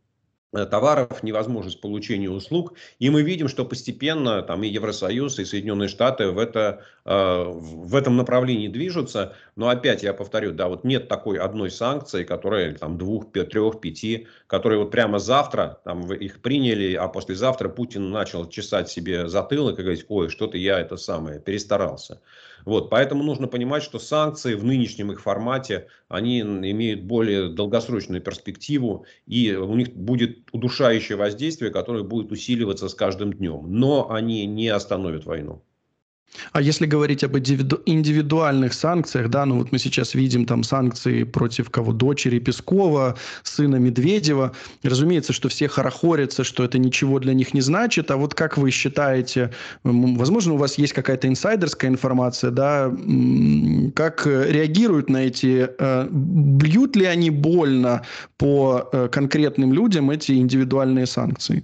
товаров, 0.51 1.24
невозможность 1.24 1.82
получения 1.82 2.30
услуг. 2.30 2.74
И 3.00 3.10
мы 3.10 3.22
видим, 3.22 3.48
что 3.48 3.66
постепенно 3.66 4.42
там 4.42 4.63
и 4.63 4.68
Евросоюз, 4.68 5.39
и 5.39 5.46
Соединенные 5.46 5.89
Штаты 5.89 6.30
в, 6.30 6.39
это, 6.39 6.84
э, 7.06 7.44
в 7.44 7.96
этом 7.96 8.16
направлении 8.16 8.68
движутся. 8.68 9.36
Но 9.56 9.70
опять 9.70 10.04
я 10.04 10.13
повторю, 10.13 10.54
да, 10.54 10.68
вот 10.70 10.84
нет 10.84 11.08
такой 11.08 11.38
одной 11.38 11.70
санкции, 11.70 12.24
которая 12.24 12.74
там 12.75 12.98
двух, 12.98 13.32
трех, 13.32 13.82
пяти, 13.82 14.27
которые 14.48 14.80
вот 14.80 14.92
прямо 14.92 15.20
завтра 15.20 15.80
там 15.84 16.12
их 16.13 16.42
приняли, 16.42 16.94
а 16.94 17.08
послезавтра 17.08 17.70
Путин 17.70 18.10
начал 18.10 18.48
чесать 18.50 18.89
себе 18.89 19.27
затылок 19.27 19.80
и 19.80 19.82
говорить, 19.82 20.06
ой, 20.08 20.30
что-то 20.30 20.58
я 20.58 20.80
это 20.80 20.96
самое 20.98 21.39
перестарался. 21.39 22.22
Вот, 22.66 22.89
поэтому 22.89 23.24
нужно 23.24 23.48
понимать, 23.48 23.82
что 23.82 23.98
санкции 23.98 24.54
в 24.54 24.66
нынешнем 24.66 25.12
их 25.13 25.22
формате, 25.22 25.88
они 26.10 26.42
имеют 26.42 27.04
более 27.04 27.48
долгосрочную 27.48 28.22
перспективу, 28.22 29.06
и 29.25 29.54
у 29.54 29.74
них 29.75 29.96
будет 29.96 30.37
удушающее 30.51 31.17
воздействие, 31.17 31.72
которое 31.72 32.03
будет 32.03 32.32
усиливаться 32.32 32.89
с 32.89 32.94
каждым 32.96 33.34
днем. 33.34 33.65
Но 33.72 34.12
они 34.12 34.46
не 34.46 34.70
остановят 34.70 35.25
войну. 35.25 35.63
А 36.51 36.62
если 36.62 36.86
говорить 36.86 37.24
об 37.24 37.38
индивидуальных 37.38 38.74
санкциях, 38.74 39.29
да, 39.29 39.46
ну 39.46 39.57
вот 39.57 39.72
мы 39.72 39.79
сейчас 39.79 40.13
видим 40.13 40.46
там 40.46 40.63
санкции 40.63 41.24
против 41.24 41.69
кого? 41.69 41.93
Дочери 41.93 42.39
Пескова, 42.39 43.17
сына 43.43 43.77
Медведева. 43.77 44.53
Разумеется, 44.84 45.34
что 45.34 45.50
все 45.50 45.67
хорохорятся, 45.67 46.43
что 46.43 46.63
это 46.63 46.77
ничего 46.77 47.19
для 47.19 47.34
них 47.34 47.53
не 47.53 47.62
значит. 47.62 48.12
А 48.12 48.17
вот 48.17 48.34
как 48.34 48.57
вы 48.57 48.72
считаете, 48.72 49.51
возможно, 49.84 50.53
у 50.53 50.57
вас 50.57 50.77
есть 50.77 50.93
какая-то 50.93 51.27
инсайдерская 51.27 51.89
информация, 51.89 52.51
да, 52.51 52.91
как 53.96 54.25
реагируют 54.25 55.10
на 55.10 55.17
эти, 55.17 55.69
э, 55.77 56.07
бьют 56.10 56.96
ли 56.96 57.05
они 57.05 57.29
больно 57.29 58.03
по 58.38 58.89
э, 58.91 59.07
конкретным 59.10 59.74
людям 59.74 60.12
эти 60.12 60.34
индивидуальные 60.34 61.05
санкции? 61.05 61.63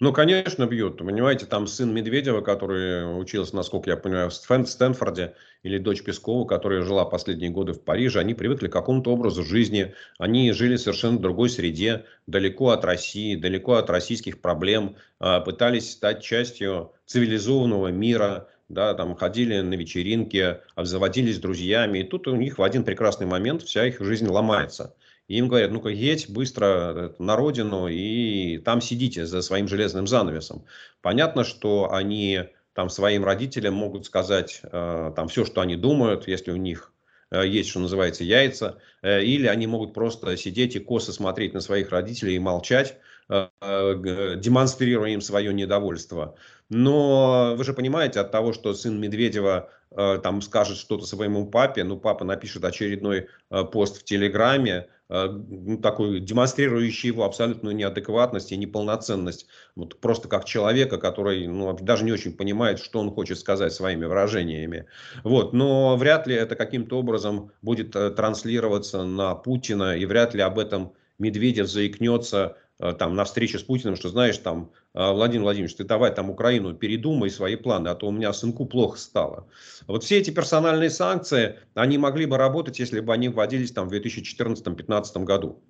Ну, 0.00 0.12
конечно, 0.12 0.66
бьют. 0.66 0.98
Понимаете, 0.98 1.46
там 1.46 1.66
сын 1.66 1.92
Медведева, 1.94 2.40
который 2.40 3.20
учился, 3.20 3.54
насколько 3.56 3.90
я 3.90 3.96
понимаю, 3.96 4.30
в 4.30 4.34
Стэнфорде, 4.34 5.34
или 5.62 5.78
дочь 5.78 6.02
Пескова, 6.02 6.46
которая 6.46 6.82
жила 6.82 7.04
последние 7.04 7.50
годы 7.50 7.72
в 7.72 7.82
Париже, 7.82 8.18
они 8.20 8.34
привыкли 8.34 8.68
к 8.68 8.72
какому-то 8.72 9.12
образу 9.12 9.44
жизни. 9.44 9.94
Они 10.18 10.52
жили 10.52 10.76
в 10.76 10.80
совершенно 10.80 11.18
другой 11.18 11.48
среде, 11.48 12.04
далеко 12.26 12.70
от 12.70 12.84
России, 12.84 13.36
далеко 13.36 13.74
от 13.74 13.88
российских 13.88 14.40
проблем, 14.40 14.96
а, 15.20 15.40
пытались 15.40 15.92
стать 15.92 16.22
частью 16.22 16.92
цивилизованного 17.06 17.88
мира, 17.88 18.48
да, 18.68 18.94
там 18.94 19.14
ходили 19.14 19.60
на 19.60 19.74
вечеринки, 19.74 20.58
обзаводились 20.74 21.38
друзьями, 21.38 22.00
и 22.00 22.04
тут 22.04 22.26
у 22.28 22.34
них 22.36 22.58
в 22.58 22.62
один 22.62 22.84
прекрасный 22.84 23.26
момент 23.26 23.62
вся 23.62 23.86
их 23.86 24.00
жизнь 24.00 24.26
ломается. 24.26 24.94
Им 25.28 25.48
говорят, 25.48 25.70
ну-ка 25.70 25.88
едь 25.88 26.28
быстро 26.28 27.14
на 27.18 27.36
родину 27.36 27.88
и 27.88 28.58
там 28.58 28.82
сидите 28.82 29.24
за 29.24 29.40
своим 29.40 29.68
железным 29.68 30.06
занавесом. 30.06 30.66
Понятно, 31.00 31.44
что 31.44 31.92
они 31.92 32.50
там 32.74 32.90
своим 32.90 33.24
родителям 33.24 33.74
могут 33.74 34.04
сказать 34.04 34.60
э, 34.62 35.12
там 35.16 35.28
все, 35.28 35.46
что 35.46 35.62
они 35.62 35.76
думают, 35.76 36.28
если 36.28 36.50
у 36.50 36.56
них 36.56 36.92
э, 37.30 37.46
есть, 37.46 37.70
что 37.70 37.80
называется, 37.80 38.22
яйца, 38.22 38.78
э, 39.00 39.22
или 39.22 39.46
они 39.46 39.66
могут 39.66 39.94
просто 39.94 40.36
сидеть 40.36 40.76
и 40.76 40.80
косо 40.80 41.12
смотреть 41.12 41.54
на 41.54 41.60
своих 41.60 41.90
родителей 41.90 42.34
и 42.34 42.40
молчать, 42.40 42.98
э, 43.30 43.48
э, 43.62 44.34
демонстрируя 44.36 45.10
им 45.10 45.22
свое 45.22 45.54
недовольство. 45.54 46.36
Но 46.68 47.54
вы 47.56 47.64
же 47.64 47.72
понимаете, 47.72 48.20
от 48.20 48.30
того, 48.30 48.52
что 48.52 48.74
сын 48.74 49.00
Медведева 49.00 49.70
э, 49.90 50.20
там 50.22 50.42
скажет 50.42 50.76
что-то 50.76 51.06
своему 51.06 51.46
папе, 51.46 51.84
ну 51.84 51.96
папа 51.96 52.24
напишет 52.24 52.62
очередной 52.64 53.28
э, 53.50 53.64
пост 53.64 54.00
в 54.00 54.04
Телеграме, 54.04 54.88
Э, 54.88 54.93
ну, 55.08 55.78
такой 55.78 56.20
демонстрирующий 56.20 57.08
его 57.08 57.24
абсолютную 57.24 57.76
неадекватность 57.76 58.52
и 58.52 58.56
неполноценность, 58.56 59.46
вот 59.76 60.00
просто 60.00 60.28
как 60.28 60.44
человека, 60.44 60.98
который 60.98 61.46
ну, 61.46 61.76
даже 61.78 62.04
не 62.04 62.12
очень 62.12 62.34
понимает, 62.34 62.78
что 62.78 63.00
он 63.00 63.10
хочет 63.10 63.38
сказать 63.38 63.72
своими 63.72 64.06
выражениями. 64.06 64.86
Вот. 65.22 65.52
Но 65.52 65.96
вряд 65.96 66.26
ли 66.26 66.34
это 66.34 66.56
каким-то 66.56 66.98
образом 66.98 67.52
будет 67.60 67.94
э, 67.94 68.10
транслироваться 68.10 69.04
на 69.04 69.34
Путина, 69.34 69.96
и 69.96 70.06
вряд 70.06 70.34
ли 70.34 70.40
об 70.40 70.58
этом 70.58 70.94
Медведев 71.18 71.68
заикнется 71.68 72.56
там 72.78 73.14
на 73.14 73.24
встрече 73.24 73.58
с 73.58 73.62
Путиным, 73.62 73.96
что 73.96 74.08
знаешь, 74.08 74.38
там, 74.38 74.72
э, 74.94 75.12
Владимир 75.12 75.42
Владимирович, 75.44 75.76
ты 75.76 75.84
давай 75.84 76.12
там 76.14 76.30
Украину 76.30 76.74
передумай 76.74 77.30
свои 77.30 77.56
планы, 77.56 77.88
а 77.88 77.94
то 77.94 78.08
у 78.08 78.10
меня 78.10 78.32
сынку 78.32 78.66
плохо 78.66 78.98
стало. 78.98 79.46
Вот 79.86 80.04
все 80.04 80.18
эти 80.18 80.30
персональные 80.30 80.90
санкции, 80.90 81.58
они 81.74 81.98
могли 81.98 82.26
бы 82.26 82.36
работать, 82.36 82.78
если 82.80 83.00
бы 83.00 83.12
они 83.12 83.28
вводились 83.28 83.72
там 83.72 83.88
в 83.88 83.92
2014-2015 83.92 85.24
году. 85.24 85.62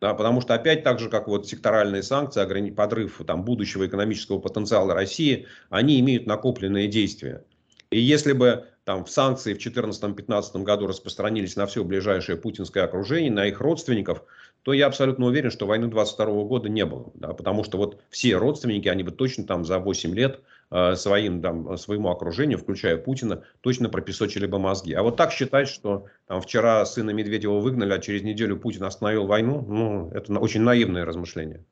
Да, 0.00 0.14
потому 0.14 0.40
что 0.40 0.54
опять 0.54 0.84
так 0.84 1.00
же, 1.00 1.08
как 1.08 1.26
вот 1.26 1.48
секторальные 1.48 2.04
санкции, 2.04 2.70
подрыв 2.70 3.20
там, 3.26 3.44
будущего 3.44 3.86
экономического 3.86 4.38
потенциала 4.38 4.94
России, 4.94 5.46
они 5.70 5.98
имеют 5.98 6.26
накопленные 6.26 6.86
действия. 6.86 7.44
И 7.90 7.98
если 7.98 8.32
бы 8.32 8.66
там 8.84 9.06
санкции 9.06 9.54
в 9.54 9.58
2014-2015 9.58 10.62
году 10.62 10.86
распространились 10.86 11.56
на 11.56 11.66
все 11.66 11.84
ближайшее 11.84 12.38
путинское 12.38 12.84
окружение, 12.84 13.30
на 13.30 13.46
их 13.46 13.60
родственников, 13.60 14.22
то 14.62 14.72
я 14.72 14.86
абсолютно 14.86 15.26
уверен, 15.26 15.50
что 15.50 15.66
войны 15.66 15.88
22 15.88 16.26
года 16.44 16.68
не 16.68 16.84
было. 16.84 17.10
Да, 17.14 17.32
потому 17.32 17.64
что 17.64 17.78
вот 17.78 18.00
все 18.10 18.36
родственники, 18.36 18.88
они 18.88 19.02
бы 19.02 19.10
точно 19.10 19.44
там 19.44 19.64
за 19.64 19.78
8 19.78 20.14
лет 20.14 20.40
э, 20.70 20.94
своим, 20.94 21.40
там, 21.40 21.76
своему 21.78 22.10
окружению, 22.10 22.58
включая 22.58 22.96
Путина, 22.96 23.44
точно 23.60 23.88
пропесочили 23.88 24.46
бы 24.46 24.58
мозги. 24.58 24.92
А 24.92 25.02
вот 25.02 25.16
так 25.16 25.32
считать, 25.32 25.68
что 25.68 26.06
там, 26.26 26.40
вчера 26.40 26.84
сына 26.84 27.10
Медведева 27.10 27.60
выгнали, 27.60 27.92
а 27.92 27.98
через 27.98 28.22
неделю 28.22 28.58
Путин 28.58 28.84
остановил 28.84 29.26
войну, 29.26 29.64
ну, 29.66 30.10
это 30.12 30.38
очень 30.38 30.62
наивное 30.62 31.04
размышление. 31.04 31.64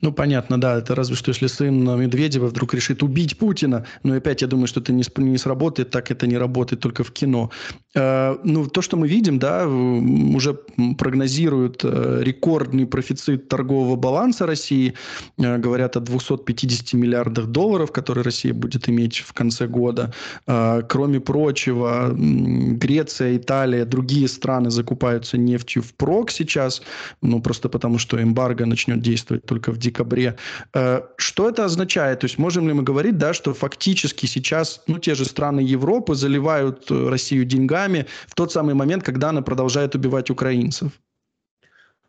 Ну, 0.00 0.12
понятно, 0.12 0.60
да. 0.60 0.78
Это 0.78 0.94
разве 0.94 1.16
что, 1.16 1.30
если 1.30 1.46
сын 1.46 1.84
Медведева 2.00 2.46
вдруг 2.46 2.74
решит 2.74 3.02
убить 3.02 3.38
Путина. 3.38 3.84
Но 4.02 4.14
опять 4.14 4.42
я 4.42 4.48
думаю, 4.48 4.66
что 4.66 4.80
это 4.80 4.92
не, 4.92 5.04
не 5.16 5.38
сработает, 5.38 5.90
так 5.90 6.10
это 6.10 6.26
не 6.26 6.38
работает 6.38 6.82
только 6.82 7.04
в 7.04 7.12
кино. 7.12 7.50
Э, 7.94 8.36
ну, 8.44 8.66
то, 8.66 8.82
что 8.82 8.96
мы 8.96 9.08
видим, 9.08 9.38
да, 9.38 9.66
уже 9.66 10.54
прогнозируют 10.98 11.84
э, 11.84 12.20
рекордный 12.22 12.86
профицит 12.86 13.48
торгового 13.48 13.96
баланса 13.96 14.46
России. 14.46 14.94
Э, 15.38 15.58
говорят 15.58 15.96
о 15.96 16.00
250 16.00 16.94
миллиардах 16.94 17.46
долларов, 17.46 17.92
которые 17.92 18.24
Россия 18.24 18.54
будет 18.54 18.88
иметь 18.88 19.18
в 19.18 19.32
конце 19.32 19.66
года. 19.66 20.12
Э, 20.46 20.82
кроме 20.88 21.20
прочего, 21.20 22.12
Греция, 22.12 23.36
Италия, 23.36 23.84
другие 23.84 24.28
страны 24.28 24.70
закупаются 24.70 25.38
нефтью 25.38 25.82
впрок 25.82 26.30
сейчас. 26.30 26.82
Ну, 27.22 27.40
просто 27.40 27.68
потому, 27.68 27.98
что 27.98 28.22
эмбарго 28.22 28.66
начнет 28.66 29.00
действовать 29.00 29.44
только 29.44 29.61
только 29.62 29.72
в 29.72 29.78
декабре. 29.78 30.36
Э, 30.74 31.02
что 31.16 31.48
это 31.48 31.64
означает? 31.64 32.20
То 32.20 32.26
есть 32.26 32.38
можем 32.38 32.68
ли 32.68 32.74
мы 32.74 32.82
говорить, 32.82 33.18
да, 33.18 33.32
что 33.32 33.54
фактически 33.54 34.26
сейчас 34.26 34.82
ну, 34.86 34.98
те 34.98 35.14
же 35.14 35.24
страны 35.24 35.60
Европы 35.60 36.14
заливают 36.14 36.90
э, 36.90 37.08
Россию 37.08 37.44
деньгами 37.44 38.06
в 38.26 38.34
тот 38.34 38.52
самый 38.52 38.74
момент, 38.74 39.04
когда 39.04 39.28
она 39.28 39.42
продолжает 39.42 39.94
убивать 39.94 40.30
украинцев? 40.30 40.92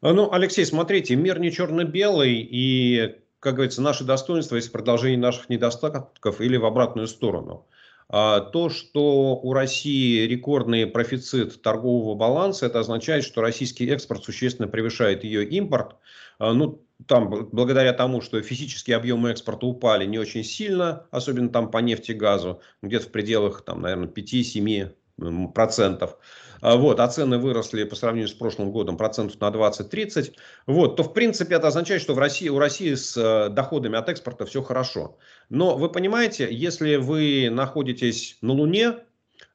А, 0.02 0.14
ну, 0.14 0.32
Алексей, 0.32 0.66
смотрите, 0.66 1.16
мир 1.16 1.40
не 1.40 1.52
черно-белый, 1.52 2.48
и, 2.52 3.16
как 3.40 3.56
говорится, 3.56 3.82
наши 3.82 4.04
достоинства 4.04 4.58
есть 4.58 4.72
продолжение 4.72 5.20
наших 5.20 5.50
недостатков 5.50 6.42
или 6.42 6.58
в 6.58 6.66
обратную 6.66 7.08
сторону. 7.08 7.66
А 8.10 8.42
то, 8.42 8.70
что 8.70 9.40
у 9.42 9.54
России 9.54 10.28
рекордный 10.28 10.86
профицит 10.86 11.62
торгового 11.62 12.16
баланса, 12.16 12.66
это 12.66 12.80
означает, 12.80 13.24
что 13.24 13.42
российский 13.42 13.88
экспорт 13.88 14.24
существенно 14.24 14.68
превышает 14.68 15.24
ее 15.24 15.46
импорт. 15.46 15.96
А, 16.38 16.54
ну, 16.54 16.82
там, 17.08 17.50
благодаря 17.52 17.94
тому, 17.94 18.22
что 18.22 18.42
физические 18.42 18.98
объемы 18.98 19.32
экспорта 19.32 19.66
упали 19.66 20.06
не 20.06 20.20
очень 20.20 20.44
сильно, 20.44 21.08
особенно 21.12 21.50
там 21.50 21.72
по 21.72 21.80
нефти 21.80 22.12
и 22.12 22.16
газу, 22.16 22.62
где-то 22.82 23.08
в 23.08 23.12
пределах, 23.12 23.64
там, 23.64 23.82
наверное, 23.82 24.08
5-7 24.08 24.92
процентов, 25.54 26.18
а, 26.62 26.76
вот, 26.78 27.00
а 27.00 27.08
цены 27.08 27.38
выросли 27.38 27.84
по 27.84 27.96
сравнению 27.96 28.30
с 28.30 28.34
прошлым 28.34 28.72
годом 28.72 28.98
процентов 28.98 29.40
на 29.42 29.50
20-30, 29.50 30.34
вот, 30.66 30.96
то 30.96 31.04
в 31.04 31.14
принципе 31.14 31.56
это 31.56 31.68
означает, 31.68 32.02
что 32.02 32.14
в 32.14 32.20
России, 32.20 32.50
у 32.50 32.58
России 32.58 32.94
с 32.96 33.18
э, 33.18 33.50
доходами 33.50 33.98
от 33.98 34.10
экспорта 34.10 34.46
все 34.46 34.64
хорошо. 34.64 35.18
Но 35.50 35.78
вы 35.78 35.90
понимаете, 35.90 36.48
если 36.50 36.96
вы 36.96 37.50
находитесь 37.52 38.38
на 38.42 38.54
Луне, 38.54 38.96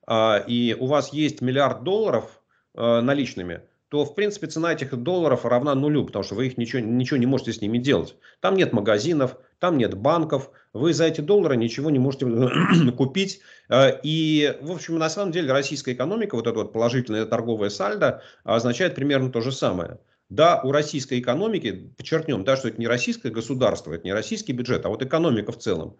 а, 0.06 0.44
и 0.46 0.74
у 0.78 0.86
вас 0.86 1.12
есть 1.12 1.40
миллиард 1.40 1.82
долларов 1.82 2.42
э, 2.74 3.00
наличными, 3.00 3.62
то, 3.88 4.04
в 4.04 4.14
принципе, 4.14 4.46
цена 4.48 4.72
этих 4.72 4.94
долларов 4.96 5.46
равна 5.46 5.74
нулю, 5.74 6.04
потому 6.04 6.22
что 6.22 6.34
вы 6.34 6.46
их 6.46 6.58
ничего, 6.58 6.80
ничего 6.80 7.16
не 7.16 7.26
можете 7.26 7.52
с 7.52 7.60
ними 7.62 7.78
делать. 7.78 8.16
Там 8.40 8.54
нет 8.54 8.72
магазинов, 8.72 9.36
там 9.58 9.78
нет 9.78 9.94
банков, 9.94 10.50
вы 10.74 10.92
за 10.92 11.06
эти 11.06 11.22
доллары 11.22 11.56
ничего 11.56 11.90
не 11.90 11.98
можете 11.98 12.26
купить. 12.96 13.40
Э, 13.70 13.98
и, 14.02 14.56
в 14.60 14.72
общем, 14.72 14.98
на 14.98 15.08
самом 15.08 15.32
деле 15.32 15.52
российская 15.52 15.94
экономика, 15.94 16.34
вот 16.34 16.46
это 16.46 16.58
вот 16.58 16.72
положительное 16.72 17.24
торговое 17.24 17.70
сальдо, 17.70 18.22
означает 18.44 18.94
примерно 18.94 19.32
то 19.32 19.40
же 19.40 19.52
самое. 19.52 19.98
Да, 20.28 20.60
у 20.62 20.72
российской 20.72 21.20
экономики, 21.20 21.90
подчеркнем, 21.96 22.44
да, 22.44 22.58
что 22.58 22.68
это 22.68 22.78
не 22.78 22.86
российское 22.86 23.30
государство, 23.30 23.94
это 23.94 24.04
не 24.04 24.12
российский 24.12 24.52
бюджет, 24.52 24.84
а 24.84 24.90
вот 24.90 25.02
экономика 25.02 25.52
в 25.52 25.58
целом, 25.58 25.96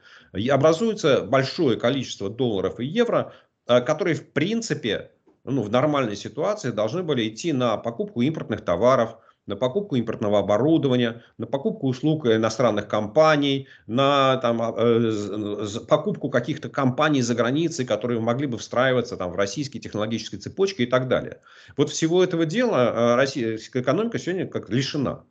образуется 0.51 1.23
большое 1.23 1.79
количество 1.79 2.29
долларов 2.29 2.79
и 2.81 2.85
евро, 2.85 3.33
э, 3.67 3.81
которые, 3.81 4.15
в 4.15 4.31
принципе, 4.33 5.13
ну, 5.51 5.63
в 5.63 5.71
нормальной 5.71 6.17
ситуации 6.17 6.71
должны 6.71 7.03
были 7.03 7.29
идти 7.29 7.53
на 7.53 7.77
покупку 7.77 8.21
импортных 8.23 8.65
товаров, 8.65 9.19
на 9.47 9.57
покупку 9.57 9.97
импортного 9.97 10.39
оборудования, 10.41 11.23
на 11.39 11.47
покупку 11.47 11.89
услуг 11.89 12.27
иностранных 12.27 12.87
компаний, 12.87 13.67
на 13.87 14.37
там, 14.37 14.61
э, 14.61 15.67
покупку 15.89 16.29
каких-то 16.29 16.69
компаний 16.69 17.23
за 17.23 17.35
границей, 17.35 17.87
которые 17.87 18.21
могли 18.21 18.47
бы 18.47 18.59
встраиваться 18.59 19.17
там, 19.17 19.33
в 19.33 19.37
российские 19.37 19.81
технологические 19.81 20.39
цепочки 20.41 20.83
и 20.83 20.87
так 20.87 21.09
далее. 21.09 21.41
Вот 21.77 21.91
всего 21.91 22.23
этого 22.23 22.45
дела 22.45 22.93
э, 22.93 23.15
российская 23.17 23.81
экономика 23.81 24.19
сегодня 24.19 24.47
как 24.47 24.69
лишена. 24.69 25.25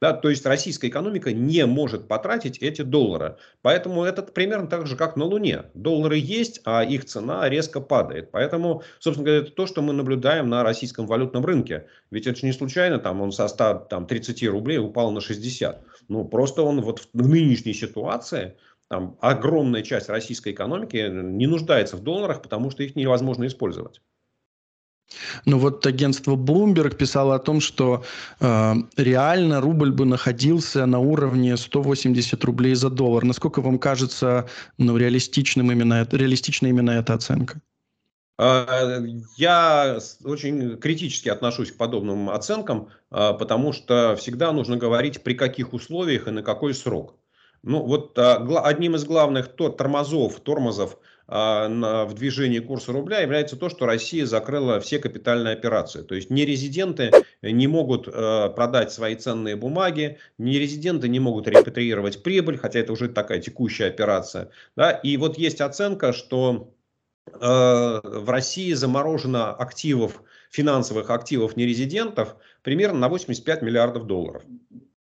Да, 0.00 0.12
то 0.12 0.28
есть 0.28 0.44
российская 0.44 0.88
экономика 0.88 1.32
не 1.32 1.64
может 1.66 2.08
потратить 2.08 2.58
эти 2.58 2.82
доллары. 2.82 3.36
Поэтому 3.62 4.04
это 4.04 4.22
примерно 4.22 4.66
так 4.66 4.86
же, 4.86 4.96
как 4.96 5.16
на 5.16 5.24
Луне. 5.24 5.64
Доллары 5.74 6.18
есть, 6.18 6.60
а 6.64 6.84
их 6.84 7.04
цена 7.06 7.48
резко 7.48 7.80
падает. 7.80 8.30
Поэтому, 8.30 8.82
собственно 8.98 9.26
говоря, 9.26 9.42
это 9.42 9.52
то, 9.52 9.66
что 9.66 9.82
мы 9.82 9.92
наблюдаем 9.92 10.48
на 10.48 10.62
российском 10.62 11.06
валютном 11.06 11.44
рынке. 11.44 11.86
Ведь 12.10 12.26
это 12.26 12.38
же 12.38 12.46
не 12.46 12.52
случайно, 12.52 12.98
там 12.98 13.20
он 13.22 13.32
со 13.32 13.48
130 13.48 14.42
рублей 14.48 14.78
упал 14.78 15.10
на 15.10 15.20
60. 15.20 15.84
Ну, 16.08 16.24
просто 16.26 16.62
он 16.62 16.80
вот 16.82 17.08
в 17.12 17.28
нынешней 17.28 17.72
ситуации, 17.72 18.56
там, 18.88 19.16
огромная 19.20 19.82
часть 19.82 20.08
российской 20.10 20.52
экономики 20.52 21.08
не 21.08 21.46
нуждается 21.46 21.96
в 21.96 22.02
долларах, 22.02 22.42
потому 22.42 22.70
что 22.70 22.82
их 22.82 22.94
невозможно 22.96 23.46
использовать. 23.46 24.02
Ну 25.44 25.58
вот 25.58 25.86
агентство 25.86 26.36
Bloomberg 26.36 26.96
писало 26.96 27.34
о 27.34 27.38
том, 27.38 27.60
что 27.60 28.04
э, 28.40 28.74
реально 28.96 29.60
рубль 29.60 29.90
бы 29.90 30.04
находился 30.04 30.86
на 30.86 30.98
уровне 30.98 31.56
180 31.56 32.44
рублей 32.44 32.74
за 32.74 32.90
доллар. 32.90 33.24
Насколько 33.24 33.60
вам 33.60 33.78
кажется 33.78 34.48
ну, 34.78 34.96
реалистичным 34.96 35.70
именно, 35.72 36.06
реалистична 36.10 36.68
именно 36.68 36.90
эта 36.90 37.14
оценка? 37.14 37.60
А, 38.36 39.00
я 39.36 39.98
очень 40.24 40.78
критически 40.78 41.28
отношусь 41.28 41.70
к 41.70 41.76
подобным 41.76 42.30
оценкам, 42.30 42.88
а, 43.10 43.32
потому 43.32 43.72
что 43.72 44.16
всегда 44.16 44.52
нужно 44.52 44.76
говорить, 44.76 45.22
при 45.22 45.34
каких 45.34 45.72
условиях 45.72 46.26
и 46.26 46.32
на 46.32 46.42
какой 46.42 46.74
срок. 46.74 47.16
Ну 47.62 47.82
вот 47.82 48.18
а, 48.18 48.44
одним 48.64 48.96
из 48.96 49.04
главных 49.04 49.54
тормозов, 49.56 50.40
тормозов 50.40 50.94
а, 50.94 51.13
в 51.26 52.10
движении 52.14 52.58
курса 52.58 52.92
рубля 52.92 53.20
является 53.20 53.56
то, 53.56 53.70
что 53.70 53.86
Россия 53.86 54.26
закрыла 54.26 54.78
все 54.80 54.98
капитальные 54.98 55.54
операции. 55.54 56.02
То 56.02 56.14
есть 56.14 56.28
нерезиденты 56.28 57.10
не 57.42 57.66
могут 57.66 58.08
э, 58.08 58.50
продать 58.54 58.92
свои 58.92 59.16
ценные 59.16 59.56
бумаги, 59.56 60.18
нерезиденты 60.38 61.08
не 61.08 61.20
могут 61.20 61.48
репатриировать 61.48 62.22
прибыль, 62.22 62.58
хотя 62.58 62.80
это 62.80 62.92
уже 62.92 63.08
такая 63.08 63.40
текущая 63.40 63.86
операция. 63.86 64.50
Да? 64.76 64.90
И 64.90 65.16
вот 65.16 65.38
есть 65.38 65.60
оценка, 65.60 66.12
что 66.12 66.74
э, 67.26 67.38
в 67.40 68.28
России 68.28 68.72
заморожено 68.72 69.52
активов, 69.52 70.22
финансовых 70.50 71.10
активов 71.10 71.56
нерезидентов 71.56 72.36
примерно 72.62 72.98
на 72.98 73.08
85 73.08 73.62
миллиардов 73.62 74.06
долларов. 74.06 74.42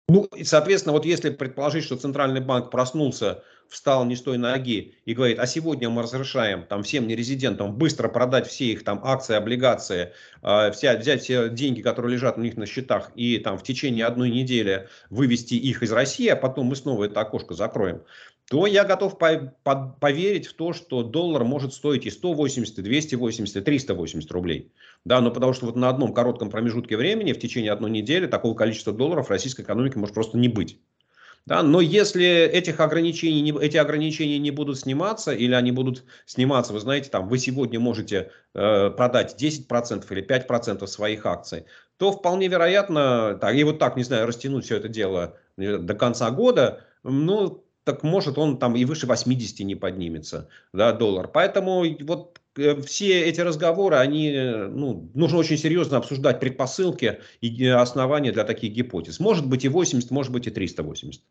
Ну, 0.09 0.25
и, 0.35 0.45
соответственно, 0.45 0.95
вот 0.95 1.05
если 1.05 1.31
предположить, 1.31 1.85
что 1.85 1.97
Центральный 1.97 2.41
банк 2.41 2.71
проснулся, 2.71 3.43
встал 3.69 4.05
не 4.05 4.17
с 4.17 4.23
той 4.23 4.39
ноги 4.39 4.95
и 5.05 5.15
говорит, 5.15 5.39
а 5.39 5.47
сегодня 5.47 5.89
мы 5.91 6.03
разрешаем 6.03 6.65
там 6.65 6.83
всем 6.83 7.07
нерезидентам 7.07 7.77
быстро 7.77 8.09
продать 8.09 8.47
все 8.47 8.67
их 8.67 8.85
там 8.85 9.01
акции, 9.05 9.35
облигации, 9.35 10.13
э, 10.43 10.71
вся, 10.73 10.97
взять 10.97 11.23
все 11.23 11.49
деньги, 11.49 11.83
которые 11.83 12.13
лежат 12.13 12.39
у 12.39 12.41
них 12.41 12.57
на 12.57 12.67
счетах 12.67 13.11
и 13.15 13.39
там 13.39 13.59
в 13.59 13.63
течение 13.63 14.07
одной 14.07 14.31
недели 14.31 14.89
вывести 15.11 15.55
их 15.55 15.83
из 15.83 15.93
России, 15.93 16.29
а 16.29 16.37
потом 16.37 16.67
мы 16.67 16.77
снова 16.77 17.05
это 17.05 17.21
окошко 17.21 17.55
закроем, 17.55 18.03
то 18.51 18.67
я 18.67 18.85
готов 18.85 19.19
по 19.19 19.55
по 19.63 19.97
поверить 20.01 20.47
в 20.47 20.55
то, 20.55 20.73
что 20.73 21.03
доллар 21.03 21.45
может 21.45 21.75
стоить 21.75 22.07
и 22.07 22.11
180, 22.11 22.79
и 22.79 22.83
280, 22.83 23.57
и 23.57 23.61
380 23.61 24.31
рублей. 24.33 24.73
Да, 25.05 25.21
но 25.21 25.31
потому 25.31 25.53
что 25.53 25.67
вот 25.67 25.77
на 25.77 25.91
одном 25.91 26.15
коротком 26.15 26.51
промежутке 26.51 26.97
времени, 26.97 27.33
в 27.33 27.39
течение 27.39 27.73
одной 27.73 27.91
недели, 27.91 28.27
такого 28.27 28.55
количества 28.55 28.93
долларов 28.93 29.31
российской 29.31 29.63
экономике 29.63 29.99
может 29.99 30.15
просто 30.15 30.39
не 30.39 30.49
быть. 30.49 30.81
Да, 31.49 31.63
но 31.63 31.81
если 31.81 32.27
этих 32.27 32.79
ограничений, 32.79 33.41
не, 33.41 33.59
эти 33.59 33.79
ограничения 33.79 34.39
не 34.39 34.51
будут 34.51 34.79
сниматься, 34.79 35.33
или 35.33 35.55
они 35.55 35.73
будут 35.73 36.05
сниматься, 36.27 36.75
вы 36.75 36.81
знаете, 36.81 37.09
там, 37.09 37.27
вы 37.27 37.39
сегодня 37.39 37.81
можете 37.81 38.31
э, 38.53 38.91
продать 38.91 39.35
10% 39.43 40.05
или 40.11 40.23
5% 40.23 40.87
своих 40.87 41.25
акций, 41.25 41.65
то 41.97 42.13
вполне 42.13 42.49
вероятно, 42.49 43.39
так, 43.41 43.55
и 43.55 43.65
вот 43.65 43.79
так, 43.79 43.97
не 43.97 44.03
знаю, 44.03 44.27
растянуть 44.27 44.67
все 44.67 44.77
это 44.77 44.89
дело 44.89 45.39
э, 45.57 45.79
до 45.79 45.95
конца 45.95 46.31
года, 46.31 46.85
ну, 47.03 47.65
так 47.85 48.03
может 48.03 48.37
он 48.37 48.59
там 48.59 48.77
и 48.77 48.85
выше 48.85 49.07
80 49.07 49.61
не 49.61 49.75
поднимется, 49.75 50.51
да, 50.75 50.93
доллар. 50.93 51.29
Поэтому 51.29 51.83
вот 52.05 52.41
э, 52.59 52.79
все 52.83 53.23
эти 53.23 53.41
разговоры, 53.41 53.97
они, 53.97 54.31
ну, 54.69 55.11
нужно 55.15 55.39
очень 55.39 55.57
серьезно 55.57 55.97
обсуждать 55.97 56.41
предпосылки 56.41 57.21
и 57.41 57.67
основания 57.69 58.33
для 58.33 58.45
таких 58.45 58.75
гипотез. 58.75 59.19
Может 59.19 59.49
быть 59.49 59.65
и 59.65 59.69
80, 59.69 60.11
может 60.11 60.31
быть 60.31 60.47
и 60.47 60.51
380. 60.51 61.23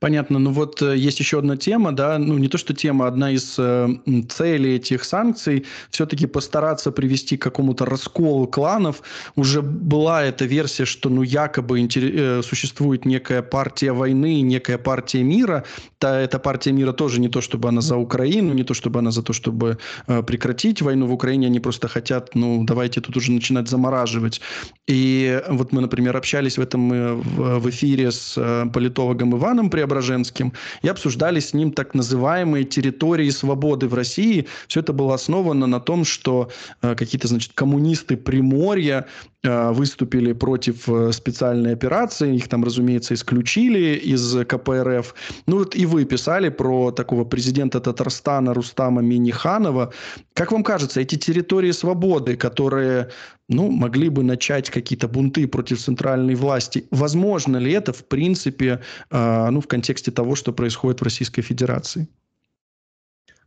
Понятно. 0.00 0.38
Ну 0.38 0.50
вот 0.52 0.80
э, 0.82 0.96
есть 0.96 1.20
еще 1.20 1.38
одна 1.38 1.56
тема, 1.56 1.92
да, 1.92 2.18
ну 2.18 2.38
не 2.38 2.48
то 2.48 2.56
что 2.58 2.72
тема, 2.72 3.06
одна 3.06 3.30
из 3.32 3.56
э, 3.58 3.88
целей 4.28 4.76
этих 4.76 5.04
санкций 5.04 5.66
все-таки 5.90 6.26
постараться 6.26 6.90
привести 6.90 7.36
к 7.36 7.42
какому-то 7.42 7.84
расколу 7.84 8.46
кланов. 8.46 9.02
Уже 9.36 9.60
была 9.60 10.24
эта 10.24 10.46
версия, 10.46 10.86
что 10.86 11.10
ну 11.10 11.22
якобы 11.22 11.80
интер... 11.80 12.02
э, 12.04 12.42
существует 12.42 13.04
некая 13.04 13.42
партия 13.42 13.92
войны, 13.92 14.40
некая 14.40 14.78
партия 14.78 15.22
мира. 15.22 15.64
Та, 15.98 16.18
эта 16.20 16.38
партия 16.38 16.72
мира 16.72 16.92
тоже 16.92 17.20
не 17.20 17.28
то, 17.28 17.40
чтобы 17.40 17.68
она 17.68 17.80
за 17.80 17.96
Украину, 17.96 18.54
не 18.54 18.64
то, 18.64 18.72
чтобы 18.72 19.00
она 19.00 19.10
за 19.10 19.22
то, 19.22 19.32
чтобы 19.34 19.78
э, 20.06 20.22
прекратить 20.22 20.80
войну 20.80 21.06
в 21.06 21.12
Украине. 21.12 21.46
Они 21.46 21.60
просто 21.60 21.88
хотят, 21.88 22.34
ну 22.34 22.64
давайте 22.64 23.00
тут 23.00 23.16
уже 23.16 23.32
начинать 23.32 23.68
замораживать. 23.68 24.40
И 24.86 25.42
вот 25.48 25.72
мы, 25.72 25.82
например, 25.82 26.16
общались 26.16 26.56
в 26.56 26.60
этом 26.62 26.92
э, 26.92 27.12
в, 27.12 27.58
в 27.58 27.68
эфире 27.68 28.10
с 28.10 28.34
э, 28.38 28.66
политологом 28.72 29.36
Иваном 29.36 29.57
Иваном 29.58 29.70
Преображенским 29.70 30.52
и 30.82 30.88
обсуждали 30.88 31.40
с 31.40 31.52
ним 31.52 31.72
так 31.72 31.94
называемые 31.94 32.64
территории 32.64 33.30
свободы 33.30 33.88
в 33.88 33.94
России. 33.94 34.46
Все 34.68 34.80
это 34.80 34.92
было 34.92 35.14
основано 35.14 35.66
на 35.66 35.80
том, 35.80 36.04
что 36.04 36.50
э, 36.80 36.94
какие-то, 36.94 37.26
значит, 37.26 37.52
коммунисты 37.54 38.16
Приморья 38.16 39.06
выступили 39.44 40.32
против 40.32 40.88
э, 40.88 41.12
специальной 41.12 41.72
операции. 41.72 42.34
Их 42.34 42.48
там, 42.48 42.64
разумеется, 42.64 43.14
исключили 43.14 43.94
из 43.96 44.34
КПРФ. 44.46 45.14
Ну 45.46 45.58
вот 45.58 45.76
и 45.76 45.86
вы 45.86 46.04
писали 46.04 46.48
про 46.48 46.90
такого 46.90 47.24
президента 47.24 47.80
Татарстана 47.80 48.52
Рустама 48.52 49.00
Миниханова. 49.00 49.92
Как 50.34 50.52
вам 50.52 50.64
кажется, 50.64 51.00
эти 51.00 51.16
территории 51.16 51.70
свободы, 51.70 52.36
которые 52.36 53.10
ну, 53.48 53.70
могли 53.70 54.08
бы 54.08 54.22
начать 54.22 54.70
какие-то 54.70 55.08
бунты 55.08 55.46
против 55.46 55.78
центральной 55.78 56.34
власти. 56.34 56.86
Возможно 56.90 57.56
ли 57.58 57.72
это, 57.72 57.92
в 57.92 58.04
принципе, 58.04 58.80
э, 59.10 59.50
ну, 59.50 59.60
в 59.60 59.66
контексте 59.68 60.10
того, 60.10 60.34
что 60.34 60.52
происходит 60.52 61.00
в 61.00 61.04
Российской 61.04 61.42
Федерации? 61.42 62.08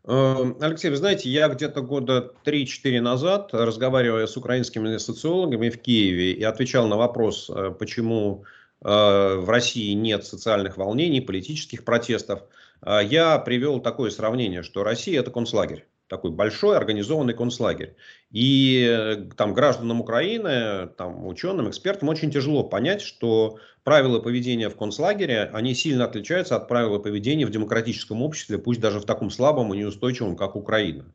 Эм, 0.04 0.58
Алексей, 0.60 0.90
вы 0.90 0.96
знаете, 0.96 1.30
я 1.30 1.48
где-то 1.48 1.82
года 1.82 2.34
3-4 2.44 3.02
назад, 3.02 3.50
разговаривая 3.54 4.26
с 4.26 4.36
украинскими 4.36 4.98
социологами 4.98 5.70
в 5.70 5.80
Киеве, 5.80 6.32
и 6.34 6.44
отвечал 6.44 6.88
на 6.88 6.98
вопрос, 6.98 7.50
э, 7.50 7.72
почему 7.78 8.44
э, 8.84 8.88
в 8.88 9.48
России 9.48 9.94
нет 9.94 10.26
социальных 10.26 10.78
волнений, 10.78 11.22
политических 11.22 11.86
протестов, 11.86 12.42
э, 12.82 13.02
я 13.04 13.38
привел 13.38 13.80
такое 13.80 14.10
сравнение, 14.10 14.64
что 14.64 14.84
Россия– 14.84 15.20
это 15.22 15.30
концлагерь. 15.30 15.86
Такой 16.12 16.32
большой 16.32 16.76
организованный 16.76 17.34
концлагерь. 17.34 17.96
И 18.32 18.86
э, 18.86 19.30
там 19.38 19.54
гражданам 19.54 20.02
Украины, 20.02 20.88
там, 20.98 21.26
ученым, 21.26 21.70
экспертам 21.70 22.10
очень 22.10 22.30
тяжело 22.30 22.66
понять, 22.66 23.02
что 23.02 23.58
правила 23.86 24.20
поведения 24.20 24.70
в 24.70 24.76
концлагере, 24.76 25.50
они 25.54 25.74
сильно 25.74 26.04
отличаются 26.04 26.58
от 26.58 26.68
правил 26.68 27.00
поведения 27.00 27.46
в 27.46 27.52
демократическом 27.52 28.22
обществе, 28.22 28.58
пусть 28.58 28.82
даже 28.82 29.00
в 29.00 29.06
таком 29.06 29.32
слабом 29.32 29.74
и 29.74 29.78
неустойчивом, 29.78 30.36
как 30.36 30.58
Украина. 30.58 31.14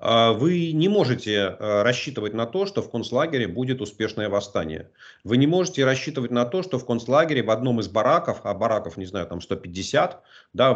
А, 0.00 0.32
вы 0.32 0.72
не 0.72 0.88
можете 0.88 1.40
а, 1.40 1.82
рассчитывать 1.82 2.32
на 2.32 2.46
то, 2.46 2.64
что 2.64 2.80
в 2.80 2.90
концлагере 2.90 3.46
будет 3.46 3.82
успешное 3.82 4.30
восстание. 4.30 4.90
Вы 5.24 5.36
не 5.36 5.46
можете 5.46 5.84
рассчитывать 5.84 6.30
на 6.30 6.46
то, 6.46 6.62
что 6.62 6.78
в 6.78 6.86
концлагере 6.86 7.42
в 7.42 7.50
одном 7.50 7.80
из 7.80 7.88
бараков, 7.88 8.40
а 8.44 8.54
бараков, 8.54 8.96
не 8.96 9.04
знаю, 9.04 9.26
там 9.26 9.42
150, 9.42 10.22
да, 10.54 10.74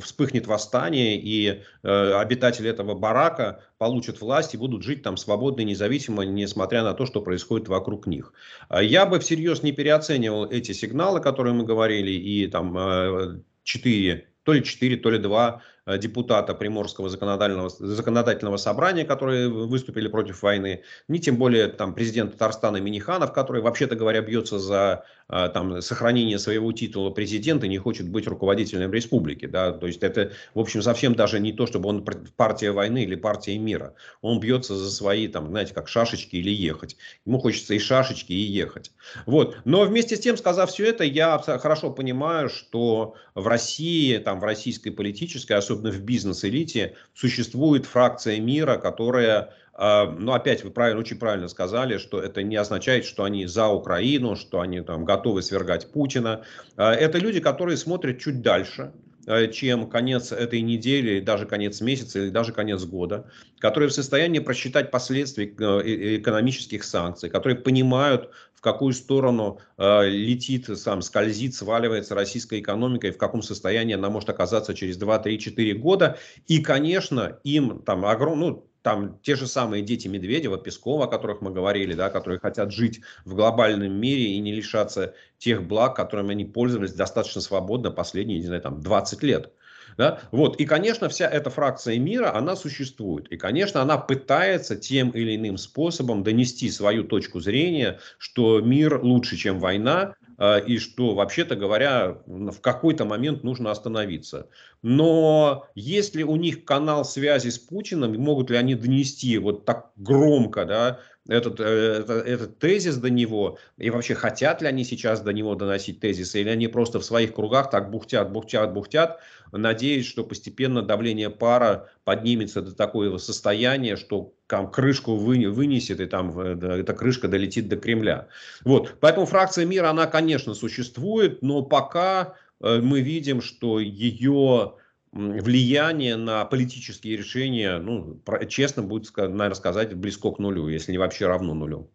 вспыхнет 0.00 0.48
восстание, 0.48 1.16
и 1.16 1.62
э, 1.84 2.12
обитатели 2.14 2.68
этого 2.68 2.96
барака 2.96 3.62
получат 3.78 4.20
власть 4.20 4.54
и 4.54 4.58
будут 4.58 4.82
жить 4.82 5.04
там 5.04 5.16
свободно 5.16 5.60
и 5.60 5.64
независимо, 5.64 6.24
несмотря 6.24 6.82
на 6.82 6.94
то, 6.94 7.06
что 7.06 7.20
происходит 7.20 7.68
вокруг 7.68 8.08
них. 8.08 8.32
А 8.68 8.82
я 8.82 9.06
бы 9.06 9.20
всерьез 9.20 9.62
не 9.62 9.70
переоценивал 9.70 10.50
эти 10.50 10.72
сигналы, 10.72 11.20
которые 11.20 11.54
мы 11.54 11.62
говорили, 11.62 12.10
и 12.10 12.48
там 12.48 12.76
э, 12.76 13.38
четыре, 13.62 14.26
то 14.42 14.52
ли 14.52 14.64
четыре, 14.64 14.96
то 14.96 15.10
ли 15.10 15.18
два 15.18 15.62
Э, 15.77 15.77
депутата 15.96 16.54
Приморского 16.54 17.08
законодательного, 17.08 17.70
законодательного 17.70 18.58
собрания, 18.58 19.04
которые 19.04 19.48
выступили 19.48 20.08
против 20.08 20.42
войны, 20.42 20.82
ни 21.08 21.18
тем 21.18 21.36
более 21.36 21.68
там, 21.68 21.94
президент 21.94 22.32
Татарстана 22.32 22.76
Миниханов, 22.78 23.32
который, 23.32 23.62
вообще-то 23.62 23.96
говоря, 23.96 24.20
бьется 24.20 24.58
за 24.58 25.04
э, 25.04 25.17
там, 25.28 25.82
сохранение 25.82 26.38
своего 26.38 26.72
титула 26.72 27.10
президента, 27.10 27.68
не 27.68 27.78
хочет 27.78 28.08
быть 28.08 28.26
руководителем 28.26 28.92
республики. 28.92 29.46
Да? 29.46 29.72
То 29.72 29.86
есть 29.86 30.02
это, 30.02 30.32
в 30.54 30.60
общем, 30.60 30.82
совсем 30.82 31.14
даже 31.14 31.38
не 31.38 31.52
то, 31.52 31.66
чтобы 31.66 31.88
он 31.90 32.04
партия 32.36 32.72
войны 32.72 33.04
или 33.04 33.14
партия 33.14 33.58
мира. 33.58 33.94
Он 34.22 34.40
бьется 34.40 34.74
за 34.74 34.90
свои, 34.90 35.28
там, 35.28 35.48
знаете, 35.48 35.74
как 35.74 35.88
шашечки 35.88 36.36
или 36.36 36.50
ехать. 36.50 36.96
Ему 37.26 37.38
хочется 37.38 37.74
и 37.74 37.78
шашечки, 37.78 38.32
и 38.32 38.40
ехать. 38.40 38.90
Вот. 39.26 39.58
Но 39.64 39.84
вместе 39.84 40.16
с 40.16 40.20
тем, 40.20 40.36
сказав 40.36 40.70
все 40.70 40.86
это, 40.86 41.04
я 41.04 41.38
хорошо 41.38 41.90
понимаю, 41.90 42.48
что 42.48 43.14
в 43.34 43.46
России, 43.46 44.16
там, 44.18 44.40
в 44.40 44.44
российской 44.44 44.90
политической, 44.90 45.52
особенно 45.52 45.90
в 45.90 46.00
бизнес-элите, 46.00 46.94
существует 47.14 47.84
фракция 47.84 48.40
мира, 48.40 48.78
которая 48.78 49.54
а, 49.80 50.06
ну, 50.10 50.32
опять 50.32 50.64
вы 50.64 50.72
правильно, 50.72 50.98
очень 50.98 51.20
правильно 51.20 51.46
сказали, 51.46 51.98
что 51.98 52.20
это 52.20 52.42
не 52.42 52.56
означает, 52.56 53.04
что 53.04 53.22
они 53.22 53.46
за 53.46 53.68
Украину, 53.68 54.34
что 54.34 54.60
они 54.60 54.80
там 54.80 55.04
готовы 55.04 55.40
свергать 55.40 55.92
Путина. 55.92 56.42
А, 56.76 56.92
это 56.92 57.18
люди, 57.18 57.38
которые 57.38 57.76
смотрят 57.76 58.18
чуть 58.18 58.42
дальше, 58.42 58.92
а, 59.28 59.46
чем 59.46 59.88
конец 59.88 60.32
этой 60.32 60.62
недели, 60.62 61.20
даже 61.20 61.46
конец 61.46 61.80
месяца 61.80 62.18
или 62.18 62.30
даже 62.30 62.52
конец 62.52 62.82
года, 62.82 63.30
которые 63.60 63.88
в 63.88 63.92
состоянии 63.92 64.40
просчитать 64.40 64.90
последствия 64.90 65.46
э, 65.46 66.16
экономических 66.16 66.82
санкций, 66.82 67.30
которые 67.30 67.56
понимают, 67.56 68.30
в 68.54 68.60
какую 68.60 68.92
сторону 68.92 69.60
э, 69.76 70.08
летит, 70.08 70.66
сам 70.76 71.02
скользит, 71.02 71.54
сваливается 71.54 72.16
российская 72.16 72.58
экономика 72.58 73.06
и 73.06 73.12
в 73.12 73.16
каком 73.16 73.42
состоянии 73.42 73.94
она 73.94 74.10
может 74.10 74.28
оказаться 74.28 74.74
через 74.74 74.96
2, 74.96 75.20
3, 75.20 75.38
4 75.38 75.74
года. 75.74 76.18
И, 76.48 76.60
конечно, 76.60 77.38
им 77.44 77.80
там 77.82 78.04
огром, 78.04 78.40
ну, 78.40 78.68
там 78.88 79.18
те 79.22 79.36
же 79.36 79.46
самые 79.46 79.82
дети 79.82 80.08
Медведева, 80.08 80.56
Пескова, 80.56 81.04
о 81.04 81.08
которых 81.08 81.42
мы 81.42 81.50
говорили, 81.50 81.92
да, 81.92 82.08
которые 82.08 82.40
хотят 82.40 82.72
жить 82.72 83.02
в 83.26 83.34
глобальном 83.34 83.92
мире 83.92 84.32
и 84.32 84.38
не 84.38 84.50
лишаться 84.50 85.12
тех 85.36 85.62
благ, 85.62 85.94
которыми 85.94 86.30
они 86.30 86.46
пользовались 86.46 86.94
достаточно 86.94 87.42
свободно 87.42 87.90
последние, 87.90 88.38
не 88.38 88.46
знаю, 88.46 88.62
там 88.62 88.80
20 88.80 89.22
лет. 89.24 89.52
Да? 89.98 90.20
Вот. 90.30 90.58
И, 90.58 90.64
конечно, 90.64 91.10
вся 91.10 91.28
эта 91.28 91.50
фракция 91.50 91.98
мира, 91.98 92.34
она 92.34 92.56
существует. 92.56 93.28
И, 93.28 93.36
конечно, 93.36 93.82
она 93.82 93.98
пытается 93.98 94.74
тем 94.74 95.10
или 95.10 95.36
иным 95.36 95.58
способом 95.58 96.22
донести 96.22 96.70
свою 96.70 97.04
точку 97.04 97.40
зрения, 97.40 97.98
что 98.16 98.62
мир 98.62 99.02
лучше, 99.02 99.36
чем 99.36 99.60
война, 99.60 100.14
и 100.40 100.78
что, 100.78 101.14
вообще-то 101.14 101.56
говоря, 101.56 102.18
в 102.26 102.60
какой-то 102.60 103.04
момент 103.04 103.42
нужно 103.42 103.70
остановиться. 103.72 104.48
Но 104.82 105.66
если 105.74 106.22
у 106.22 106.36
них 106.36 106.64
канал 106.64 107.04
связи 107.04 107.48
с 107.48 107.58
Путиным, 107.58 108.16
могут 108.20 108.50
ли 108.50 108.56
они 108.56 108.74
донести 108.76 109.36
вот 109.38 109.64
так 109.64 109.90
громко, 109.96 110.64
да, 110.64 111.00
этот, 111.28 111.60
этот, 111.60 112.26
этот 112.26 112.58
тезис 112.58 112.96
до 112.96 113.10
него, 113.10 113.58
и 113.76 113.90
вообще 113.90 114.14
хотят 114.14 114.62
ли 114.62 114.68
они 114.68 114.82
сейчас 114.82 115.20
до 115.20 115.32
него 115.32 115.54
доносить 115.54 116.00
тезисы, 116.00 116.40
или 116.40 116.48
они 116.48 116.68
просто 116.68 116.98
в 116.98 117.04
своих 117.04 117.34
кругах 117.34 117.70
так 117.70 117.90
бухтят, 117.90 118.32
бухтят, 118.32 118.72
бухтят, 118.72 119.20
надеясь, 119.52 120.06
что 120.06 120.24
постепенно 120.24 120.82
давление 120.82 121.30
пара 121.30 121.88
поднимется 122.04 122.62
до 122.62 122.74
такого 122.74 123.18
состояния, 123.18 123.96
что 123.96 124.32
там 124.46 124.70
крышку 124.70 125.16
вынесет, 125.16 126.00
и 126.00 126.06
там 126.06 126.38
э, 126.40 126.80
эта 126.80 126.94
крышка 126.94 127.28
долетит 127.28 127.68
до 127.68 127.76
Кремля. 127.76 128.28
Вот. 128.64 128.96
Поэтому 129.00 129.26
фракция 129.26 129.66
мира, 129.66 129.90
она, 129.90 130.06
конечно, 130.06 130.54
существует, 130.54 131.42
но 131.42 131.62
пока 131.62 132.34
э, 132.60 132.80
мы 132.80 133.02
видим, 133.02 133.42
что 133.42 133.78
ее 133.78 134.77
влияние 135.11 136.15
на 136.15 136.45
политические 136.45 137.17
решения, 137.17 137.77
ну, 137.77 138.19
честно 138.49 138.83
будет, 138.83 139.15
наверное, 139.15 139.53
сказать, 139.53 139.93
близко 139.93 140.31
к 140.31 140.39
нулю, 140.39 140.67
если 140.69 140.91
не 140.91 140.97
вообще 140.97 141.27
равно 141.27 141.53
нулю. 141.53 141.89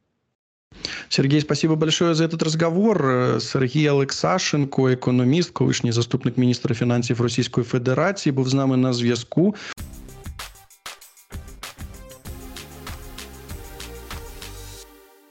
Сергей, 1.08 1.40
спасибо 1.40 1.74
большое 1.74 2.14
за 2.14 2.24
этот 2.24 2.42
разговор. 2.42 3.36
Сергій 3.40 3.88
Олексашенко, 3.88 4.88
економіст, 4.88 5.50
колишній 5.50 5.92
заступник 5.92 6.38
міністра 6.38 6.74
фінансів 6.74 7.20
Російської 7.20 7.64
Федерації, 7.64 8.32
був 8.32 8.48
з 8.48 8.54
нами 8.54 8.76
на 8.76 8.92
зв'язку. 8.92 9.54